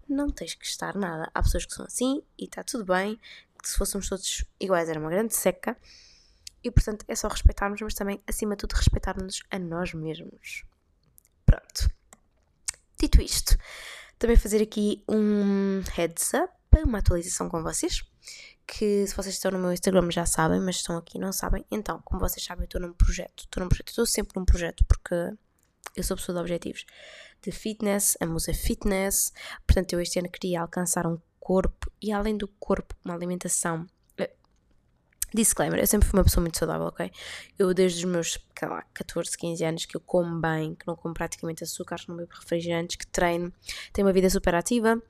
Não 0.08 0.28
tens 0.30 0.54
que 0.54 0.66
estar 0.66 0.94
nada. 0.96 1.30
Há 1.32 1.42
pessoas 1.42 1.64
que 1.64 1.74
são 1.74 1.84
assim 1.84 2.22
e 2.38 2.44
está 2.44 2.62
tudo 2.64 2.84
bem, 2.84 3.18
que 3.62 3.68
se 3.68 3.76
fôssemos 3.76 4.08
todos 4.08 4.44
iguais 4.60 4.88
era 4.88 4.98
uma 4.98 5.10
grande 5.10 5.34
seca. 5.34 5.76
E 6.64 6.70
portanto 6.70 7.04
é 7.06 7.14
só 7.14 7.28
respeitarmos, 7.28 7.80
mas 7.80 7.94
também, 7.94 8.20
acima 8.26 8.56
de 8.56 8.60
tudo, 8.60 8.72
respeitarmos 8.72 9.42
a 9.50 9.58
nós 9.58 9.94
mesmos. 9.94 10.64
Pronto. 11.44 11.90
Dito 12.98 13.20
isto, 13.20 13.56
também 14.18 14.36
fazer 14.36 14.62
aqui 14.62 15.04
um 15.08 15.82
heads 15.94 16.32
up, 16.34 16.52
uma 16.82 16.98
atualização 16.98 17.48
com 17.48 17.62
vocês. 17.62 18.02
Que 18.66 19.06
se 19.06 19.14
vocês 19.14 19.34
estão 19.34 19.50
no 19.52 19.58
meu 19.58 19.72
Instagram 19.72 20.10
já 20.10 20.26
sabem, 20.26 20.60
mas 20.60 20.76
estão 20.76 20.96
aqui 20.96 21.18
não 21.18 21.32
sabem. 21.32 21.64
Então, 21.70 22.00
como 22.04 22.20
vocês 22.20 22.44
sabem, 22.44 22.62
eu 22.62 22.66
estou 22.66 22.80
num 22.80 22.92
projeto. 22.92 23.44
Estou 23.44 23.62
num 23.62 23.68
projeto, 23.68 23.88
estou 23.88 24.06
sempre 24.06 24.32
num 24.36 24.44
projeto 24.44 24.84
porque 24.86 25.14
eu 25.94 26.02
sou 26.02 26.16
pessoa 26.16 26.34
de 26.34 26.40
objetivos 26.40 26.84
de 27.42 27.52
fitness, 27.52 28.16
a 28.20 28.26
musa 28.26 28.52
fitness. 28.52 29.32
Portanto, 29.66 29.92
eu 29.92 30.00
este 30.00 30.18
ano 30.18 30.28
queria 30.28 30.62
alcançar 30.62 31.06
um 31.06 31.18
corpo 31.38 31.90
e 32.02 32.12
além 32.12 32.36
do 32.36 32.48
corpo, 32.48 32.94
uma 33.04 33.14
alimentação 33.14 33.86
Disclaimer, 35.34 35.80
eu 35.80 35.86
sempre 35.86 36.08
fui 36.08 36.18
uma 36.18 36.24
pessoa 36.24 36.40
muito 36.40 36.58
saudável, 36.58 36.86
ok? 36.86 37.10
Eu 37.58 37.74
desde 37.74 38.04
os 38.04 38.10
meus, 38.10 38.38
lá, 38.62 38.82
14, 38.94 39.36
15 39.36 39.64
anos 39.64 39.84
que 39.84 39.96
eu 39.96 40.00
como 40.00 40.40
bem, 40.40 40.74
que 40.74 40.86
não 40.86 40.94
como 40.96 41.12
praticamente 41.12 41.64
açúcares, 41.64 42.06
não 42.06 42.16
bebo 42.16 42.32
refrigerantes, 42.32 42.96
que 42.96 43.06
treino, 43.06 43.52
tenho 43.92 44.06
uma 44.06 44.12
vida 44.12 44.30
super 44.30 44.54
ativa, 44.54 45.00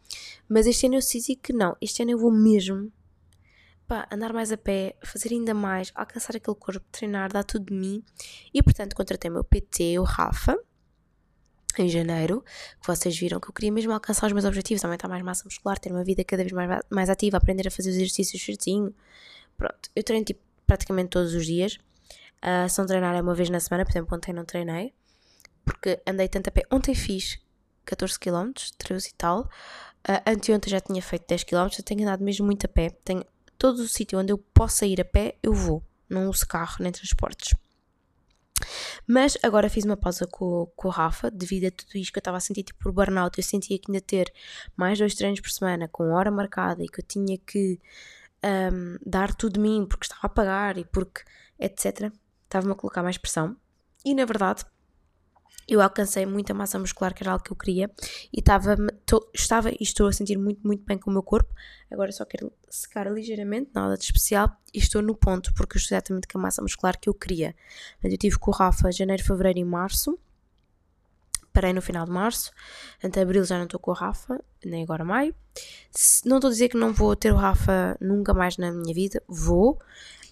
mas 0.48 0.66
este 0.66 0.86
ano 0.86 0.96
eu 0.96 1.00
decidi 1.00 1.36
que 1.36 1.52
não, 1.52 1.76
este 1.80 2.02
ano 2.02 2.12
eu 2.12 2.18
vou 2.18 2.32
mesmo 2.32 2.90
pá, 3.86 4.08
andar 4.10 4.32
mais 4.32 4.52
a 4.52 4.56
pé, 4.56 4.96
fazer 5.04 5.32
ainda 5.32 5.54
mais, 5.54 5.92
alcançar 5.94 6.36
aquele 6.36 6.56
corpo, 6.56 6.84
treinar, 6.90 7.32
dar 7.32 7.44
tudo 7.44 7.66
de 7.66 7.74
mim 7.74 8.02
e 8.52 8.62
portanto 8.62 8.94
contratei 8.94 9.30
meu 9.30 9.44
PT, 9.44 9.98
o 9.98 10.02
Rafa, 10.02 10.58
em 11.78 11.88
janeiro, 11.88 12.42
que 12.80 12.86
vocês 12.86 13.18
viram 13.18 13.38
que 13.38 13.48
eu 13.48 13.52
queria 13.52 13.70
mesmo 13.70 13.92
alcançar 13.92 14.26
os 14.26 14.32
meus 14.32 14.44
objetivos, 14.44 14.84
aumentar 14.84 15.08
mais 15.08 15.22
massa 15.22 15.44
muscular, 15.44 15.78
ter 15.78 15.92
uma 15.92 16.02
vida 16.02 16.24
cada 16.24 16.42
vez 16.42 16.52
mais, 16.52 16.80
mais 16.90 17.10
ativa, 17.10 17.36
aprender 17.36 17.68
a 17.68 17.70
fazer 17.70 17.90
os 17.90 17.96
exercícios 17.96 18.42
certinho, 18.42 18.94
Pronto, 19.56 19.90
eu 19.94 20.02
treino 20.02 20.24
tipo 20.24 20.40
praticamente 20.66 21.10
todos 21.10 21.34
os 21.34 21.46
dias. 21.46 21.78
Uh, 22.44 22.68
se 22.68 22.78
não 22.78 22.86
treinar 22.86 23.14
é 23.14 23.20
uma 23.20 23.34
vez 23.34 23.48
na 23.48 23.58
semana, 23.58 23.84
por 23.84 23.92
exemplo, 23.92 24.16
ontem 24.16 24.32
não 24.32 24.44
treinei, 24.44 24.92
porque 25.64 26.00
andei 26.06 26.28
tanto 26.28 26.48
a 26.48 26.50
pé. 26.50 26.62
Ontem 26.70 26.94
fiz 26.94 27.38
14 27.84 28.18
km, 28.18 28.52
13 28.78 29.08
e 29.08 29.14
tal. 29.14 29.40
Uh, 30.08 30.22
anteontem 30.26 30.70
já 30.70 30.80
tinha 30.80 31.02
feito 31.02 31.26
10 31.26 31.44
km, 31.44 31.68
eu 31.78 31.84
tenho 31.84 32.02
andado 32.02 32.22
mesmo 32.22 32.44
muito 32.44 32.66
a 32.66 32.68
pé. 32.68 32.90
Tenho 33.04 33.24
todo 33.58 33.80
o 33.80 33.88
sítio 33.88 34.18
onde 34.18 34.32
eu 34.32 34.38
possa 34.38 34.86
ir 34.86 35.00
a 35.00 35.04
pé, 35.04 35.36
eu 35.42 35.52
vou. 35.52 35.82
Não 36.08 36.28
uso 36.28 36.46
carro 36.46 36.76
nem 36.80 36.92
transportes. 36.92 37.54
Mas 39.06 39.36
agora 39.42 39.68
fiz 39.68 39.84
uma 39.84 39.96
pausa 39.96 40.26
com, 40.26 40.66
com 40.74 40.88
o 40.88 40.90
Rafa, 40.90 41.30
devido 41.30 41.66
a 41.66 41.70
tudo 41.70 41.96
isto 41.96 42.12
que 42.12 42.18
eu 42.18 42.20
estava 42.20 42.38
a 42.38 42.40
sentir 42.40 42.62
tipo 42.62 42.78
por 42.78 42.92
burnout. 42.92 43.38
Eu 43.38 43.44
sentia 43.44 43.78
que 43.78 43.90
ainda 43.90 44.00
ter 44.00 44.32
mais 44.76 44.98
dois 44.98 45.14
treinos 45.14 45.40
por 45.40 45.50
semana, 45.50 45.88
com 45.88 46.12
hora 46.12 46.30
marcada 46.30 46.82
e 46.82 46.88
que 46.88 47.00
eu 47.00 47.04
tinha 47.06 47.38
que 47.38 47.78
um, 48.44 48.98
dar 49.04 49.34
tudo 49.34 49.54
de 49.54 49.60
mim 49.60 49.86
porque 49.88 50.06
estava 50.06 50.26
a 50.26 50.28
pagar 50.28 50.78
e 50.78 50.84
porque 50.84 51.22
etc. 51.58 52.12
Estava-me 52.44 52.72
a 52.72 52.76
colocar 52.76 53.02
mais 53.02 53.18
pressão. 53.18 53.56
E 54.04 54.14
na 54.14 54.24
verdade, 54.24 54.64
eu 55.68 55.80
alcancei 55.80 56.24
muita 56.24 56.54
massa 56.54 56.78
muscular, 56.78 57.12
que 57.12 57.22
era 57.22 57.32
algo 57.32 57.44
que 57.44 57.50
eu 57.50 57.56
queria, 57.56 57.90
e 58.32 58.38
estava, 58.38 58.76
tô, 59.04 59.28
estava 59.34 59.70
e 59.70 59.78
estou 59.80 60.06
a 60.06 60.12
sentir 60.12 60.38
muito, 60.38 60.60
muito 60.64 60.84
bem 60.84 60.96
com 60.96 61.10
o 61.10 61.12
meu 61.12 61.22
corpo. 61.22 61.52
Agora 61.90 62.12
só 62.12 62.24
quero 62.24 62.52
secar 62.68 63.10
ligeiramente, 63.10 63.70
nada 63.74 63.96
de 63.96 64.04
especial, 64.04 64.56
e 64.72 64.78
estou 64.78 65.02
no 65.02 65.14
ponto, 65.14 65.52
porque 65.54 65.76
eu 65.76 65.80
estou 65.80 65.96
exatamente 65.96 66.28
com 66.28 66.38
a 66.38 66.42
massa 66.42 66.62
muscular 66.62 66.98
que 66.98 67.08
eu 67.08 67.14
queria. 67.14 67.54
Eu 68.02 68.16
tive 68.16 68.38
com 68.38 68.50
o 68.50 68.54
Rafa 68.54 68.92
janeiro, 68.92 69.24
fevereiro 69.24 69.58
e 69.58 69.64
março, 69.64 70.18
parei 71.52 71.72
no 71.72 71.80
final 71.80 72.04
de 72.04 72.12
março, 72.12 72.52
até 73.02 73.22
abril 73.22 73.42
já 73.42 73.56
não 73.56 73.64
estou 73.64 73.80
com 73.80 73.90
o 73.90 73.94
Rafa, 73.94 74.38
nem 74.62 74.82
agora 74.82 75.04
maio. 75.04 75.34
Não 76.24 76.36
estou 76.36 76.48
a 76.48 76.52
dizer 76.52 76.68
que 76.68 76.76
não 76.76 76.92
vou 76.92 77.16
ter 77.16 77.32
o 77.32 77.36
Rafa 77.36 77.96
nunca 77.98 78.34
mais 78.34 78.58
na 78.58 78.70
minha 78.70 78.94
vida, 78.94 79.22
vou. 79.26 79.80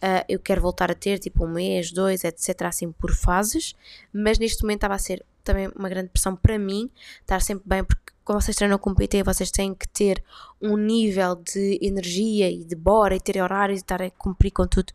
Uh, 0.04 0.20
eu 0.28 0.38
quero 0.38 0.60
voltar 0.60 0.90
a 0.90 0.94
ter 0.94 1.18
tipo 1.18 1.46
um 1.46 1.48
mês, 1.48 1.90
dois, 1.90 2.24
etc. 2.24 2.62
assim 2.64 2.92
por 2.92 3.14
fases, 3.14 3.74
mas 4.12 4.38
neste 4.38 4.62
momento 4.62 4.78
estava 4.78 4.94
a 4.94 4.98
ser 4.98 5.24
também 5.42 5.70
uma 5.74 5.88
grande 5.88 6.10
pressão 6.10 6.36
para 6.36 6.58
mim 6.58 6.90
estar 7.22 7.40
sempre 7.40 7.64
bem, 7.66 7.82
porque 7.82 8.12
quando 8.22 8.42
vocês 8.42 8.54
treinam 8.54 8.78
com 8.78 8.94
PT, 8.94 9.22
vocês 9.22 9.50
têm 9.50 9.74
que 9.74 9.88
ter 9.88 10.22
um 10.60 10.76
nível 10.76 11.36
de 11.36 11.78
energia 11.80 12.50
e 12.50 12.64
de 12.64 12.76
bora 12.76 13.16
e 13.16 13.20
ter 13.20 13.40
horários 13.40 13.80
e 13.80 13.82
estar 13.82 14.02
a 14.02 14.10
cumprir 14.10 14.50
com 14.50 14.66
tudo 14.66 14.92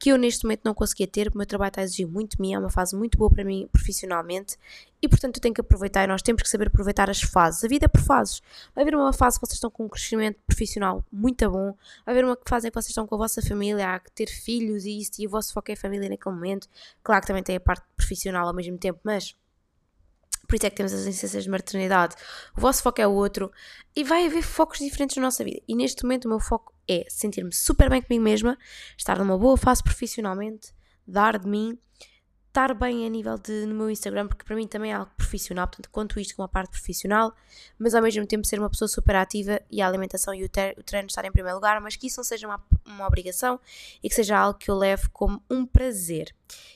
que 0.00 0.08
eu 0.08 0.16
neste 0.16 0.44
momento 0.44 0.62
não 0.64 0.72
conseguia 0.72 1.06
ter, 1.06 1.28
o 1.28 1.36
meu 1.36 1.46
trabalho 1.46 1.68
está 1.68 1.82
a 1.82 1.84
exigir 1.84 2.08
muito 2.08 2.38
de 2.38 2.40
mim, 2.40 2.54
é 2.54 2.58
uma 2.58 2.70
fase 2.70 2.96
muito 2.96 3.18
boa 3.18 3.30
para 3.30 3.44
mim 3.44 3.68
profissionalmente 3.70 4.56
e 5.02 5.06
portanto 5.06 5.36
eu 5.36 5.42
tenho 5.42 5.54
que 5.54 5.60
aproveitar 5.60 6.04
e 6.04 6.06
nós 6.06 6.22
temos 6.22 6.42
que 6.42 6.48
saber 6.48 6.68
aproveitar 6.68 7.10
as 7.10 7.20
fases. 7.20 7.62
A 7.62 7.68
vida 7.68 7.84
é 7.84 7.88
por 7.88 8.00
fases. 8.00 8.40
Vai 8.74 8.82
haver 8.82 8.94
uma 8.94 9.12
fase 9.12 9.38
que 9.38 9.46
vocês 9.46 9.56
estão 9.56 9.70
com 9.70 9.84
um 9.84 9.88
crescimento 9.90 10.38
profissional 10.46 11.04
muito 11.12 11.48
bom, 11.50 11.76
vai 12.06 12.14
haver 12.14 12.24
uma 12.24 12.38
fase 12.48 12.66
em 12.66 12.70
que 12.70 12.74
vocês 12.74 12.88
estão 12.88 13.06
com 13.06 13.14
a 13.14 13.18
vossa 13.18 13.42
família, 13.42 13.94
há 13.94 14.00
que 14.00 14.10
ter 14.12 14.28
filhos 14.28 14.86
e 14.86 14.98
isso, 14.98 15.12
e 15.18 15.26
o 15.26 15.30
vosso 15.30 15.52
foco 15.52 15.70
é 15.70 15.74
a 15.74 15.76
família 15.76 16.08
naquele 16.08 16.34
momento. 16.34 16.66
Claro 17.02 17.20
que 17.20 17.26
também 17.26 17.42
tem 17.42 17.56
a 17.56 17.60
parte 17.60 17.84
profissional 17.94 18.48
ao 18.48 18.54
mesmo 18.54 18.78
tempo, 18.78 19.00
mas 19.04 19.36
por 20.48 20.56
isso 20.56 20.66
é 20.66 20.70
que 20.70 20.76
temos 20.76 20.94
as 20.94 21.04
licenças 21.04 21.44
de 21.44 21.50
maternidade, 21.50 22.16
o 22.56 22.60
vosso 22.60 22.82
foco 22.82 23.02
é 23.02 23.06
o 23.06 23.12
outro, 23.12 23.52
e 23.94 24.02
vai 24.02 24.26
haver 24.26 24.42
focos 24.42 24.78
diferentes 24.78 25.16
na 25.16 25.24
nossa 25.24 25.44
vida. 25.44 25.60
E 25.68 25.76
neste 25.76 26.02
momento 26.04 26.24
o 26.24 26.28
meu 26.28 26.40
foco 26.40 26.72
é 26.90 27.04
sentir-me 27.08 27.52
super 27.52 27.88
bem 27.88 28.02
comigo 28.02 28.24
mesma, 28.24 28.58
estar 28.98 29.18
numa 29.18 29.38
boa 29.38 29.56
fase 29.56 29.82
profissionalmente, 29.82 30.74
dar 31.06 31.38
de 31.38 31.46
mim, 31.46 31.78
estar 32.50 32.74
bem 32.74 33.06
a 33.06 33.08
nível 33.08 33.38
de 33.38 33.64
no 33.64 33.74
meu 33.76 33.88
Instagram, 33.88 34.26
porque 34.26 34.44
para 34.44 34.56
mim 34.56 34.66
também 34.66 34.90
é 34.90 34.94
algo 34.94 35.10
profissional, 35.16 35.68
portanto, 35.68 35.88
conto 35.90 36.18
isto 36.18 36.34
como 36.34 36.42
uma 36.42 36.48
parte 36.48 36.72
profissional, 36.72 37.32
mas 37.78 37.94
ao 37.94 38.02
mesmo 38.02 38.26
tempo 38.26 38.44
ser 38.44 38.58
uma 38.58 38.68
pessoa 38.68 38.88
super 38.88 39.14
ativa 39.14 39.60
e 39.70 39.80
a 39.80 39.86
alimentação 39.86 40.34
e 40.34 40.42
o, 40.42 40.46
o 40.46 40.82
treino 40.82 41.06
estar 41.06 41.24
em 41.24 41.30
primeiro 41.30 41.56
lugar, 41.56 41.80
mas 41.80 41.94
que 41.94 42.08
isso 42.08 42.18
não 42.18 42.24
seja 42.24 42.48
uma, 42.48 42.60
uma 42.84 43.06
obrigação 43.06 43.60
e 44.02 44.08
que 44.08 44.14
seja 44.16 44.36
algo 44.36 44.58
que 44.58 44.68
eu 44.68 44.76
leve 44.76 45.08
como 45.10 45.40
um 45.48 45.64
prazer. 45.64 46.34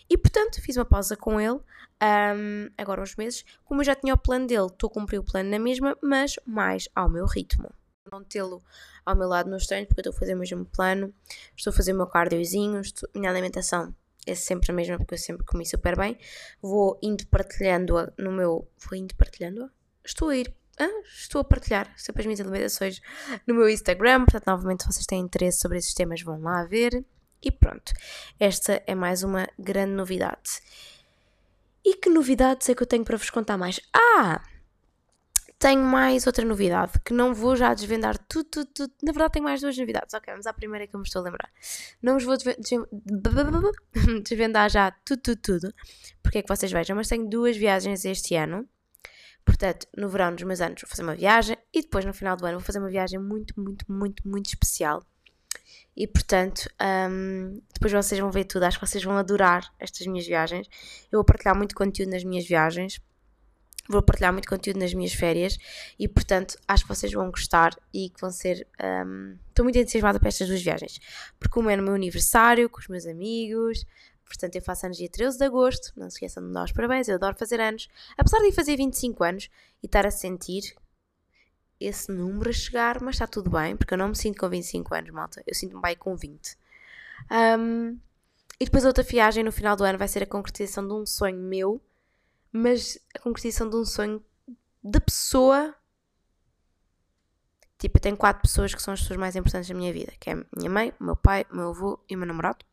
E 0.09 0.16
portanto, 0.16 0.62
fiz 0.62 0.77
uma 0.77 0.85
pausa 0.85 1.16
com 1.16 1.40
ele, 1.40 1.59
um, 1.59 2.70
agora 2.79 3.03
uns 3.03 3.16
meses, 3.16 3.44
como 3.64 3.81
eu 3.81 3.85
já 3.85 3.96
tinha 3.96 4.14
o 4.14 4.18
plano 4.18 4.46
dele, 4.46 4.66
estou 4.66 4.87
a 4.88 4.92
cumprir 4.92 5.18
o 5.18 5.24
plano 5.24 5.50
na 5.50 5.59
mesma, 5.59 5.98
mas 6.00 6.37
mais 6.46 6.88
ao 6.94 7.11
meu 7.11 7.27
ritmo. 7.27 7.68
Não 8.14 8.24
tê-lo 8.24 8.62
ao 9.05 9.16
meu 9.16 9.29
lado 9.29 9.50
nos 9.50 9.66
treinos, 9.66 9.88
porque 9.88 10.00
eu 10.00 10.11
estou 10.11 10.16
a 10.16 10.20
fazer 10.20 10.35
o 10.35 10.38
mesmo 10.38 10.64
plano, 10.64 11.12
estou 11.57 11.72
a 11.72 11.74
fazer 11.74 11.92
o 11.92 11.96
meu 11.96 12.07
cardiozinho, 12.07 12.81
estou, 12.81 13.09
minha 13.14 13.31
alimentação 13.31 13.94
é 14.27 14.35
sempre 14.35 14.70
a 14.70 14.74
mesma 14.74 14.96
porque 14.96 15.14
eu 15.14 15.18
sempre 15.18 15.44
comi 15.44 15.66
super 15.66 15.96
bem. 15.96 16.16
Vou 16.62 16.98
indo 17.03 17.27
partilhando 17.27 18.12
no 18.16 18.33
meu. 18.33 18.66
Vou 18.79 18.98
indo 18.98 19.14
partilhando? 19.16 19.70
Estou 20.05 20.29
a 20.31 20.37
ir 20.37 20.55
ah, 20.79 21.03
estou 21.07 21.40
a 21.40 21.44
partilhar 21.44 21.92
sempre 21.96 22.22
as 22.22 22.27
minhas 22.27 22.40
alimentações 22.40 23.00
no 23.46 23.55
meu 23.55 23.68
Instagram. 23.68 24.24
Portanto, 24.24 24.46
novamente, 24.46 24.83
se 24.83 24.92
vocês 24.92 25.07
têm 25.07 25.20
interesse 25.20 25.61
sobre 25.61 25.79
esses 25.79 25.94
temas, 25.94 26.22
vão 26.22 26.40
lá 26.40 26.64
ver. 26.64 27.05
E 27.42 27.50
pronto, 27.50 27.92
esta 28.40 28.83
é 28.87 28.94
mais 28.94 29.22
uma 29.22 29.46
grande 29.59 29.92
novidade. 29.92 30.62
E 31.85 31.94
que 31.94 32.09
novidades 32.09 32.68
é 32.68 32.74
que 32.74 32.83
eu 32.83 32.87
tenho 32.87 33.05
para 33.05 33.18
vos 33.18 33.29
contar 33.29 33.59
mais? 33.59 33.79
Ah! 33.92 34.42
Tenho 35.59 35.83
mais 35.83 36.27
outra 36.27 36.45
novidade 36.45 36.93
que 37.05 37.14
não 37.14 37.33
vou 37.33 37.57
já 37.57 37.73
desvendar 37.73 38.19
tudo, 38.19 38.45
tudo, 38.51 38.67
tudo. 38.75 38.93
Na 39.03 39.12
verdade, 39.12 39.33
tenho 39.35 39.45
mais 39.45 39.61
duas 39.61 39.77
novidades. 39.79 40.12
Ok, 40.12 40.33
vamos 40.33 40.47
à 40.47 40.53
primeira 40.53 40.87
que 40.87 40.95
eu 40.95 41.01
me 41.01 41.07
estou 41.07 41.21
a 41.21 41.25
lembrar. 41.25 41.51
Não 42.03 42.14
vos 42.14 42.25
vou 42.25 42.37
desvendar 44.23 44.69
já 44.71 44.90
tudo, 45.05 45.23
tudo, 45.23 45.40
tudo, 45.40 45.75
porque 46.23 46.38
é 46.38 46.43
que 46.43 46.49
vocês 46.49 46.71
vejam, 46.71 46.97
mas 46.97 47.09
tenho 47.09 47.29
duas 47.29 47.57
viagens 47.57 48.05
este 48.05 48.35
ano. 48.35 48.69
Portanto, 49.45 49.87
no 49.97 50.09
verão 50.09 50.35
dos 50.35 50.45
meus 50.45 50.61
anos 50.61 50.81
vou 50.81 50.88
fazer 50.88 51.03
uma 51.03 51.14
viagem 51.14 51.57
e 51.73 51.83
depois 51.83 52.05
no 52.05 52.14
final 52.14 52.37
do 52.37 52.47
ano 52.47 52.59
vou 52.59 52.64
fazer 52.67 52.79
uma 52.79 52.88
viagem 52.88 53.19
muito, 53.19 53.59
muito, 53.61 53.90
muito, 53.90 54.27
muito 54.27 54.47
especial. 54.47 55.03
E 55.97 56.07
portanto, 56.07 56.69
um, 57.11 57.61
depois 57.73 57.93
vocês 57.93 58.21
vão 58.21 58.31
ver 58.31 58.45
tudo. 58.45 58.64
Acho 58.64 58.79
que 58.81 58.87
vocês 58.87 59.05
vão 59.05 59.17
adorar 59.17 59.73
estas 59.79 60.07
minhas 60.07 60.27
viagens. 60.27 60.67
Eu 61.12 61.19
vou 61.19 61.25
partilhar 61.25 61.57
muito 61.57 61.75
conteúdo 61.75 62.11
nas 62.11 62.25
minhas 62.25 62.47
viagens 62.47 63.01
vou 63.88 64.03
partilhar 64.03 64.33
muito 64.33 64.49
conteúdo 64.49 64.79
nas 64.79 64.94
minhas 64.94 65.12
férias 65.12 65.59
e, 65.99 66.09
portanto, 66.09 66.57
acho 66.66 66.85
que 66.85 66.88
vocês 66.88 67.12
vão 67.12 67.31
gostar 67.31 67.77
e 67.92 68.11
que 68.11 68.20
vão 68.20 68.31
ser. 68.31 68.66
Um, 68.83 69.37
estou 69.49 69.64
muito 69.64 69.79
entusiasmada 69.79 70.18
para 70.18 70.29
estas 70.29 70.49
duas 70.49 70.62
viagens, 70.62 70.99
porque 71.38 71.59
uma 71.59 71.73
é 71.73 71.77
no 71.77 71.83
meu 71.83 71.94
aniversário, 71.94 72.68
com 72.68 72.81
os 72.81 72.88
meus 72.88 73.07
amigos, 73.07 73.85
portanto, 74.27 74.57
eu 74.57 74.62
faço 74.62 74.87
anos 74.87 74.99
dia 74.99 75.09
13 75.09 75.38
de 75.38 75.44
agosto, 75.44 75.92
não 75.97 76.09
se 76.11 76.16
esqueçam 76.16 76.42
de 76.42 76.49
me 76.49 76.55
dar 76.55 76.64
os 76.64 76.73
parabéns, 76.73 77.09
eu 77.09 77.16
adoro 77.16 77.37
fazer 77.37 77.61
anos, 77.61 77.88
apesar 78.16 78.38
de 78.38 78.53
fazer 78.53 78.77
25 78.77 79.23
anos 79.23 79.51
e 79.83 79.87
estar 79.87 80.07
a 80.07 80.11
sentir 80.11 80.75
esse 81.79 82.11
número 82.11 82.51
a 82.51 82.53
chegar, 82.53 83.01
mas 83.01 83.16
está 83.16 83.27
tudo 83.27 83.51
bem, 83.51 83.77
porque 83.77 83.94
eu 83.94 83.99
não 83.99 84.09
me 84.09 84.16
sinto 84.16 84.38
com 84.38 84.49
25 84.49 84.94
anos, 84.94 85.11
malta, 85.11 85.42
eu 85.47 85.55
sinto-me 85.55 85.83
bem 85.83 85.97
com 85.97 86.16
20. 86.16 86.57
Um, 87.59 87.99
e 88.59 88.64
depois 88.64 88.85
outra 88.85 89.03
viagem 89.03 89.44
no 89.44 89.53
final 89.53 89.77
do 89.77 89.85
ano 89.85 89.99
vai 89.99 90.09
ser 90.09 90.23
a 90.23 90.27
concretização 90.27 90.87
de 90.87 90.94
um 90.94 91.05
sonho 91.05 91.38
meu 91.38 91.81
mas 92.55 92.97
a 93.12 93.19
concretização 93.19 93.69
de 93.69 93.75
um 93.75 93.85
sonho 93.85 94.25
da 94.81 95.01
pessoa. 95.01 95.75
Tipo, 97.77 97.99
eu 97.99 98.01
tenho 98.01 98.17
quatro 98.17 98.43
pessoas 98.43 98.73
que 98.73 98.81
são 98.81 98.95
as 98.95 99.01
pessoas 99.01 99.19
mais 99.19 99.35
importantes 99.35 99.69
da 99.69 99.75
minha 99.75 99.93
vida, 99.93 100.12
que 100.21 100.31
é 100.31 100.37
minha 100.57 100.71
mãe, 100.71 100.95
meu 101.01 101.17
pai, 101.17 101.45
meu 101.51 101.71
avô 101.71 101.99
e 102.09 102.14
meu 102.14 102.27
namorado. 102.27 102.64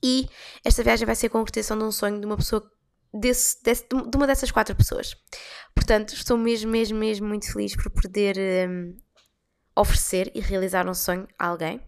E 0.00 0.28
esta 0.64 0.84
viagem 0.84 1.04
vai 1.04 1.16
ser 1.16 1.26
a 1.26 1.30
concretização 1.30 1.76
de 1.76 1.82
um 1.82 1.90
sonho 1.90 2.20
de 2.20 2.26
uma 2.26 2.36
pessoa 2.36 2.70
desse, 3.12 3.60
desse, 3.64 3.84
de 3.88 4.16
uma 4.16 4.28
dessas 4.28 4.52
quatro 4.52 4.76
pessoas. 4.76 5.16
Portanto, 5.74 6.14
estou 6.14 6.38
mesmo, 6.38 6.70
mesmo, 6.70 6.96
mesmo 6.96 7.26
muito 7.26 7.52
feliz 7.52 7.74
por 7.74 7.90
poder 7.90 8.36
um, 8.70 8.96
oferecer 9.74 10.30
e 10.36 10.40
realizar 10.40 10.88
um 10.88 10.94
sonho 10.94 11.26
a 11.36 11.48
alguém. 11.48 11.84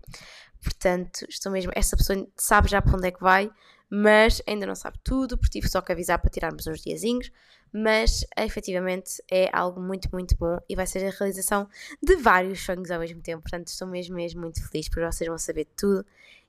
Portanto, 0.61 1.25
estou 1.29 1.53
mesmo. 1.53 1.71
Esta 1.77 1.97
pessoa 1.97 2.27
sabe 2.37 2.69
já 2.69 2.83
para 2.83 2.97
onde 2.97 3.07
é 3.07 3.13
que 3.13 3.21
vai, 3.21 3.49
mas 3.91 4.43
ainda 4.47 4.67
não 4.67 4.75
sabe 4.75 4.99
tudo, 5.03 5.39
porque 5.39 5.59
tive 5.59 5.69
só 5.69 5.81
que 5.81 5.93
avisar 5.93 6.19
para 6.19 6.31
tirarmos 6.31 6.67
uns 6.67 6.81
diazinhos, 6.83 7.31
mas 7.73 8.25
efetivamente 8.37 9.23
é 9.31 9.49
algo 9.53 9.81
muito, 9.81 10.09
muito 10.13 10.37
bom 10.37 10.59
e 10.69 10.75
vai 10.75 10.87
ser 10.87 11.07
a 11.07 11.11
realização 11.11 11.69
de 12.03 12.17
vários 12.17 12.61
sonhos 12.61 12.91
ao 12.91 13.01
mesmo 13.01 13.21
tempo, 13.21 13.43
portanto 13.43 13.69
estou 13.69 13.89
mesmo, 13.89 14.17
mesmo 14.17 14.41
muito 14.41 14.67
feliz, 14.69 14.89
porque 14.89 15.05
vocês 15.05 15.29
vão 15.29 15.39
saber 15.39 15.67
tudo 15.77 16.05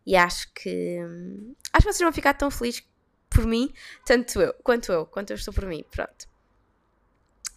e 0.05 0.15
acho 0.15 0.51
que 0.53 0.99
acho 1.73 1.85
que 1.85 1.93
vocês 1.93 1.99
vão 1.99 2.13
ficar 2.13 2.33
tão 2.33 2.49
felizes 2.49 2.83
por 3.29 3.45
mim, 3.45 3.71
tanto 4.05 4.41
eu, 4.41 4.53
quanto 4.63 4.91
eu, 4.91 5.05
quanto 5.05 5.31
eu 5.31 5.35
estou 5.35 5.53
por 5.53 5.65
mim, 5.65 5.83
pronto. 5.91 6.27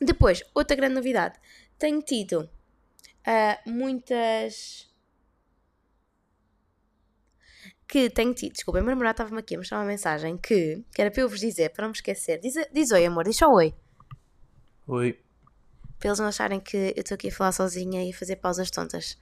Depois, 0.01 0.43
outra 0.55 0.77
grande 0.77 0.95
novidade, 0.95 1.39
tenho 1.79 2.03
tido 2.03 2.51
uh, 3.27 3.71
muitas 3.71 4.92
que 7.93 8.09
tenho 8.09 8.33
tido, 8.33 8.55
desculpa, 8.55 8.81
meu 8.81 8.89
namorado 8.89 9.17
estava-me 9.17 9.39
aqui 9.39 9.55
a 9.55 9.59
mostrar 9.59 9.77
uma 9.77 9.85
mensagem 9.85 10.39
que, 10.39 10.83
que 10.95 11.03
era 11.03 11.11
para 11.11 11.21
eu 11.21 11.29
vos 11.29 11.39
dizer, 11.39 11.69
para 11.69 11.83
não 11.83 11.91
me 11.91 11.95
esquecer. 11.95 12.41
Diz, 12.41 12.55
diz 12.73 12.91
oi, 12.91 13.05
amor, 13.05 13.25
diz 13.25 13.37
só 13.37 13.53
oi. 13.53 13.75
Oi. 14.87 15.21
Para 15.99 16.09
eles 16.09 16.19
não 16.19 16.27
acharem 16.27 16.59
que 16.59 16.75
eu 16.97 17.03
estou 17.03 17.17
aqui 17.17 17.29
a 17.29 17.31
falar 17.31 17.53
sozinha 17.53 18.03
e 18.03 18.11
a 18.11 18.15
fazer 18.15 18.37
pausas 18.37 18.71
tontas. 18.71 19.19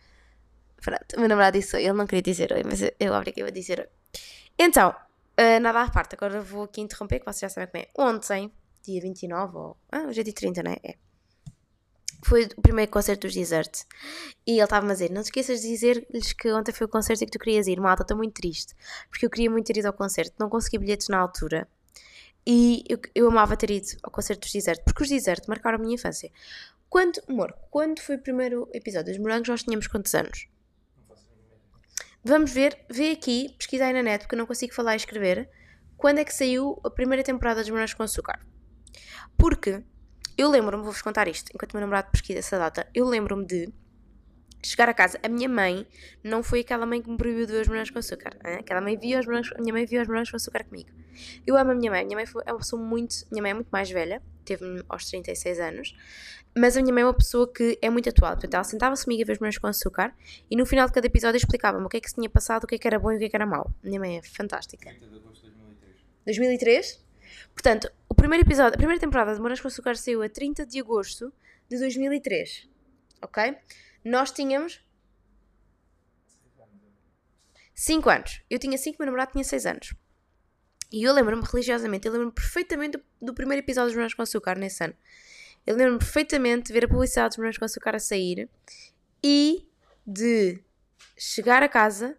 Pronto, 0.81 1.17
o 1.17 1.19
meu 1.19 1.29
namorado 1.29 1.59
disse 1.59 1.75
oi, 1.75 1.83
ele 1.83 1.95
não 1.95 2.07
queria 2.07 2.23
dizer 2.23 2.53
oi, 2.53 2.63
mas 2.63 2.81
eu 2.81 3.13
obriguei 3.13 3.43
a 3.43 3.51
dizer 3.51 3.81
oi. 3.81 3.89
Então, 4.57 4.91
uh, 4.91 5.61
nada 5.61 5.83
à 5.83 5.91
parte, 5.91 6.15
agora 6.15 6.41
vou 6.41 6.63
aqui 6.63 6.81
interromper, 6.81 7.19
que 7.19 7.25
vocês 7.25 7.41
já 7.41 7.49
sabem 7.49 7.69
como 7.69 8.09
é. 8.09 8.13
Ontem, 8.13 8.53
dia 8.85 9.01
29, 9.01 9.57
ou. 9.57 9.77
Ah, 9.91 10.03
hoje 10.03 10.21
é 10.21 10.23
dia 10.23 10.33
30, 10.33 10.63
não 10.63 10.71
é? 10.71 10.77
É 10.85 10.95
foi 12.23 12.45
o 12.45 12.61
primeiro 12.61 12.91
concerto 12.91 13.27
dos 13.27 13.35
Desert. 13.35 13.85
E 14.47 14.53
ele 14.53 14.63
estava-me 14.63 14.91
a 14.91 14.95
dizer: 14.95 15.11
Não 15.11 15.23
te 15.23 15.27
esqueças 15.27 15.61
de 15.61 15.69
dizer-lhes 15.69 16.33
que 16.33 16.53
ontem 16.53 16.73
foi 16.73 16.87
o 16.87 16.91
concerto 16.91 17.23
e 17.23 17.27
que 17.27 17.33
tu 17.33 17.39
querias 17.39 17.67
ir. 17.67 17.81
Malta, 17.81 18.03
estou 18.03 18.17
muito 18.17 18.35
triste. 18.35 18.75
Porque 19.09 19.27
eu 19.27 19.31
queria 19.31 19.51
muito 19.51 19.67
ter 19.67 19.79
ido 19.79 19.87
ao 19.87 19.93
concerto. 19.93 20.35
Não 20.39 20.49
consegui 20.49 20.79
bilhetes 20.79 21.09
na 21.09 21.19
altura. 21.19 21.69
E 22.47 22.85
eu, 22.89 22.99
eu 23.15 23.29
amava 23.29 23.57
ter 23.57 23.71
ido 23.71 23.87
ao 24.03 24.11
concerto 24.11 24.43
dos 24.43 24.53
Desert. 24.53 24.83
Porque 24.85 25.03
os 25.03 25.09
Desert 25.09 25.47
marcaram 25.49 25.79
a 25.79 25.81
minha 25.81 25.95
infância. 25.95 26.31
Quando, 26.89 27.23
amor, 27.29 27.55
quando 27.71 28.01
foi 28.01 28.17
o 28.17 28.23
primeiro 28.23 28.69
episódio 28.75 29.13
dos 29.13 29.23
Morangos, 29.23 29.49
nós 29.49 29.63
tínhamos 29.63 29.87
quantos 29.87 30.15
anos? 30.15 30.49
Vamos 32.23 32.51
ver, 32.51 32.77
vê 32.91 33.13
aqui, 33.13 33.55
pesquisa 33.57 33.87
aí 33.87 33.93
na 33.95 34.03
net, 34.03 34.23
porque 34.23 34.35
eu 34.35 34.39
não 34.39 34.47
consigo 34.47 34.75
falar 34.75 34.95
e 34.95 34.97
escrever. 34.97 35.49
Quando 35.97 36.19
é 36.19 36.25
que 36.25 36.35
saiu 36.35 36.81
a 36.85 36.91
primeira 36.91 37.23
temporada 37.23 37.61
dos 37.61 37.71
Morangos 37.71 37.95
com 37.95 38.03
Açúcar? 38.03 38.41
Porque 39.39 39.83
eu 40.37 40.49
lembro-me, 40.51 40.83
vou-vos 40.83 41.03
contar 41.03 41.29
isto, 41.29 41.51
enquanto 41.55 41.73
o 41.73 41.77
meu 41.77 41.81
namorado 41.83 42.11
pesquisa 42.11 42.39
essa 42.39 42.59
data, 42.59 42.87
eu 42.95 43.07
lembro-me 43.07 43.47
de 43.47 43.73
chegar 44.63 44.89
a 44.89 44.95
casa. 44.95 45.19
A 45.23 45.29
minha 45.29 45.49
mãe 45.49 45.87
não 46.23 46.43
foi 46.43 46.61
aquela 46.61 46.85
mãe 46.87 47.01
que 47.01 47.11
me 47.11 47.17
proibiu 47.17 47.47
de 47.47 47.53
ver 47.53 47.63
os 47.63 47.69
morangos 47.69 47.91
com 47.91 47.99
açúcar. 47.99 48.37
Hein? 48.45 48.59
Aquela 48.61 48.81
mãe 48.81 48.97
via 48.97 49.21
os 49.21 49.27
morangos, 49.27 49.53
a 49.57 49.61
minha 49.61 49.73
mãe 49.73 49.87
via 49.87 50.03
os 50.03 50.09
morangos 50.09 50.31
com 50.31 50.37
açúcar 50.37 50.65
comigo. 50.65 50.91
Eu 51.47 51.57
amo 51.57 51.73
a 51.73 51.75
minha 51.75 51.91
mãe. 51.91 52.03
A 52.03 52.05
minha 52.05 52.17
mãe 52.17 52.27
foi, 52.27 52.43
é 52.47 52.53
uma 52.53 52.59
pessoa 52.59 52.83
muito. 52.83 53.15
Minha 53.31 53.43
mãe 53.43 53.51
é 53.51 53.55
muito 53.55 53.69
mais 53.71 53.91
velha, 53.91 54.23
teve-me 54.45 54.83
aos 54.89 55.07
36 55.07 55.61
anos. 55.61 55.95
Mas 56.57 56.77
a 56.77 56.83
minha 56.83 56.93
mãe 56.93 57.03
é 57.03 57.07
uma 57.07 57.15
pessoa 57.15 57.51
que 57.51 57.79
é 57.81 57.89
muito 57.89 58.09
atual. 58.09 58.33
Portanto, 58.33 58.55
ela 58.55 58.65
sentava-se 58.65 59.05
comigo 59.05 59.23
a 59.23 59.27
ver 59.27 59.33
os 59.33 59.39
morangos 59.39 59.59
com 59.59 59.67
açúcar 59.67 60.15
e 60.51 60.57
no 60.57 60.67
final 60.67 60.87
de 60.87 60.93
cada 60.93 61.07
episódio 61.07 61.39
explicava-me 61.39 61.85
o 61.85 61.89
que 61.89 61.97
é 61.97 62.01
que 62.01 62.09
se 62.09 62.17
tinha 62.17 62.29
passado, 62.29 62.65
o 62.65 62.67
que 62.67 62.75
é 62.75 62.79
que 62.79 62.87
era 62.87 62.99
bom 62.99 63.13
e 63.13 63.17
o 63.17 63.19
que 63.19 63.25
é 63.25 63.29
que 63.29 63.37
era 63.37 63.47
mau. 63.47 63.73
A 63.83 63.87
minha 63.87 64.01
mãe 64.01 64.19
é 64.19 64.23
fantástica. 64.23 64.91
2003? 66.27 67.10
2003? 67.41 67.49
Portanto, 67.55 67.91
o 68.09 68.15
primeiro 68.15 68.47
episódio, 68.47 68.75
a 68.75 68.77
primeira 68.77 69.01
temporada 69.01 69.35
de 69.35 69.41
Morangos 69.41 69.61
com 69.61 69.69
Açúcar 69.69 69.97
saiu 69.97 70.23
a 70.23 70.29
30 70.29 70.67
de 70.67 70.81
agosto 70.81 71.33
de 71.69 71.79
2003. 71.79 72.69
Ok? 73.23 73.57
Nós 74.05 74.31
tínhamos 74.31 74.85
5 77.75 78.11
anos. 78.11 78.43
Eu 78.51 78.59
tinha 78.59 78.77
5, 78.77 78.97
meu 78.99 79.07
namorado 79.07 79.33
tinha 79.33 79.45
6 79.45 79.67
anos. 79.67 79.95
E 80.93 81.05
eu 81.05 81.13
lembro-me 81.13 81.43
religiosamente, 81.45 82.07
eu 82.07 82.13
lembro-me 82.13 82.35
perfeitamente 82.35 82.99
do, 82.99 83.05
do, 83.27 83.35
primeiro 83.35 83.65
episódio 83.65 83.89
dos 83.89 83.95
Morangos 83.95 84.15
com 84.15 84.23
Açúcar 84.23 84.59
nesse 84.59 84.83
ano. 84.83 84.95
Eu 85.67 85.77
lembro-me 85.77 85.99
perfeitamente 85.99 86.67
de 86.67 86.73
ver 86.73 86.85
a 86.85 86.89
publicidade 86.89 87.29
dos 87.29 87.39
Morangos 87.39 87.59
com 87.59 87.65
Açúcar 87.65 87.95
a 87.95 88.01
sair 88.01 88.49
e 89.23 89.69
de 90.07 90.61
chegar 91.17 91.63
a 91.63 91.69
casa 91.69 92.19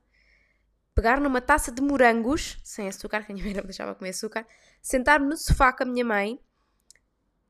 pegar 0.93 1.19
numa 1.19 1.41
taça 1.41 1.71
de 1.71 1.81
morangos, 1.81 2.59
sem 2.63 2.87
açúcar, 2.87 3.23
que 3.23 3.31
a 3.31 3.35
minha 3.35 3.45
mãe 3.45 3.53
não 3.55 3.63
deixava 3.63 3.95
comer 3.95 4.09
açúcar, 4.09 4.45
sentar-me 4.81 5.27
no 5.27 5.37
sofá 5.37 5.71
com 5.71 5.83
a 5.83 5.85
minha 5.85 6.05
mãe 6.05 6.39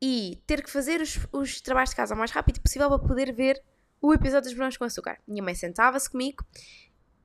e 0.01 0.41
ter 0.47 0.63
que 0.63 0.69
fazer 0.69 1.01
os, 1.01 1.19
os 1.31 1.61
trabalhos 1.61 1.91
de 1.91 1.95
casa 1.95 2.15
o 2.15 2.17
mais 2.17 2.31
rápido 2.31 2.59
possível 2.59 2.89
para 2.89 2.99
poder 2.99 3.33
ver 3.33 3.61
o 4.01 4.13
episódio 4.13 4.49
dos 4.49 4.53
morangos 4.55 4.77
com 4.77 4.83
açúcar. 4.83 5.19
Minha 5.27 5.43
mãe 5.43 5.53
sentava-se 5.53 6.09
comigo, 6.09 6.43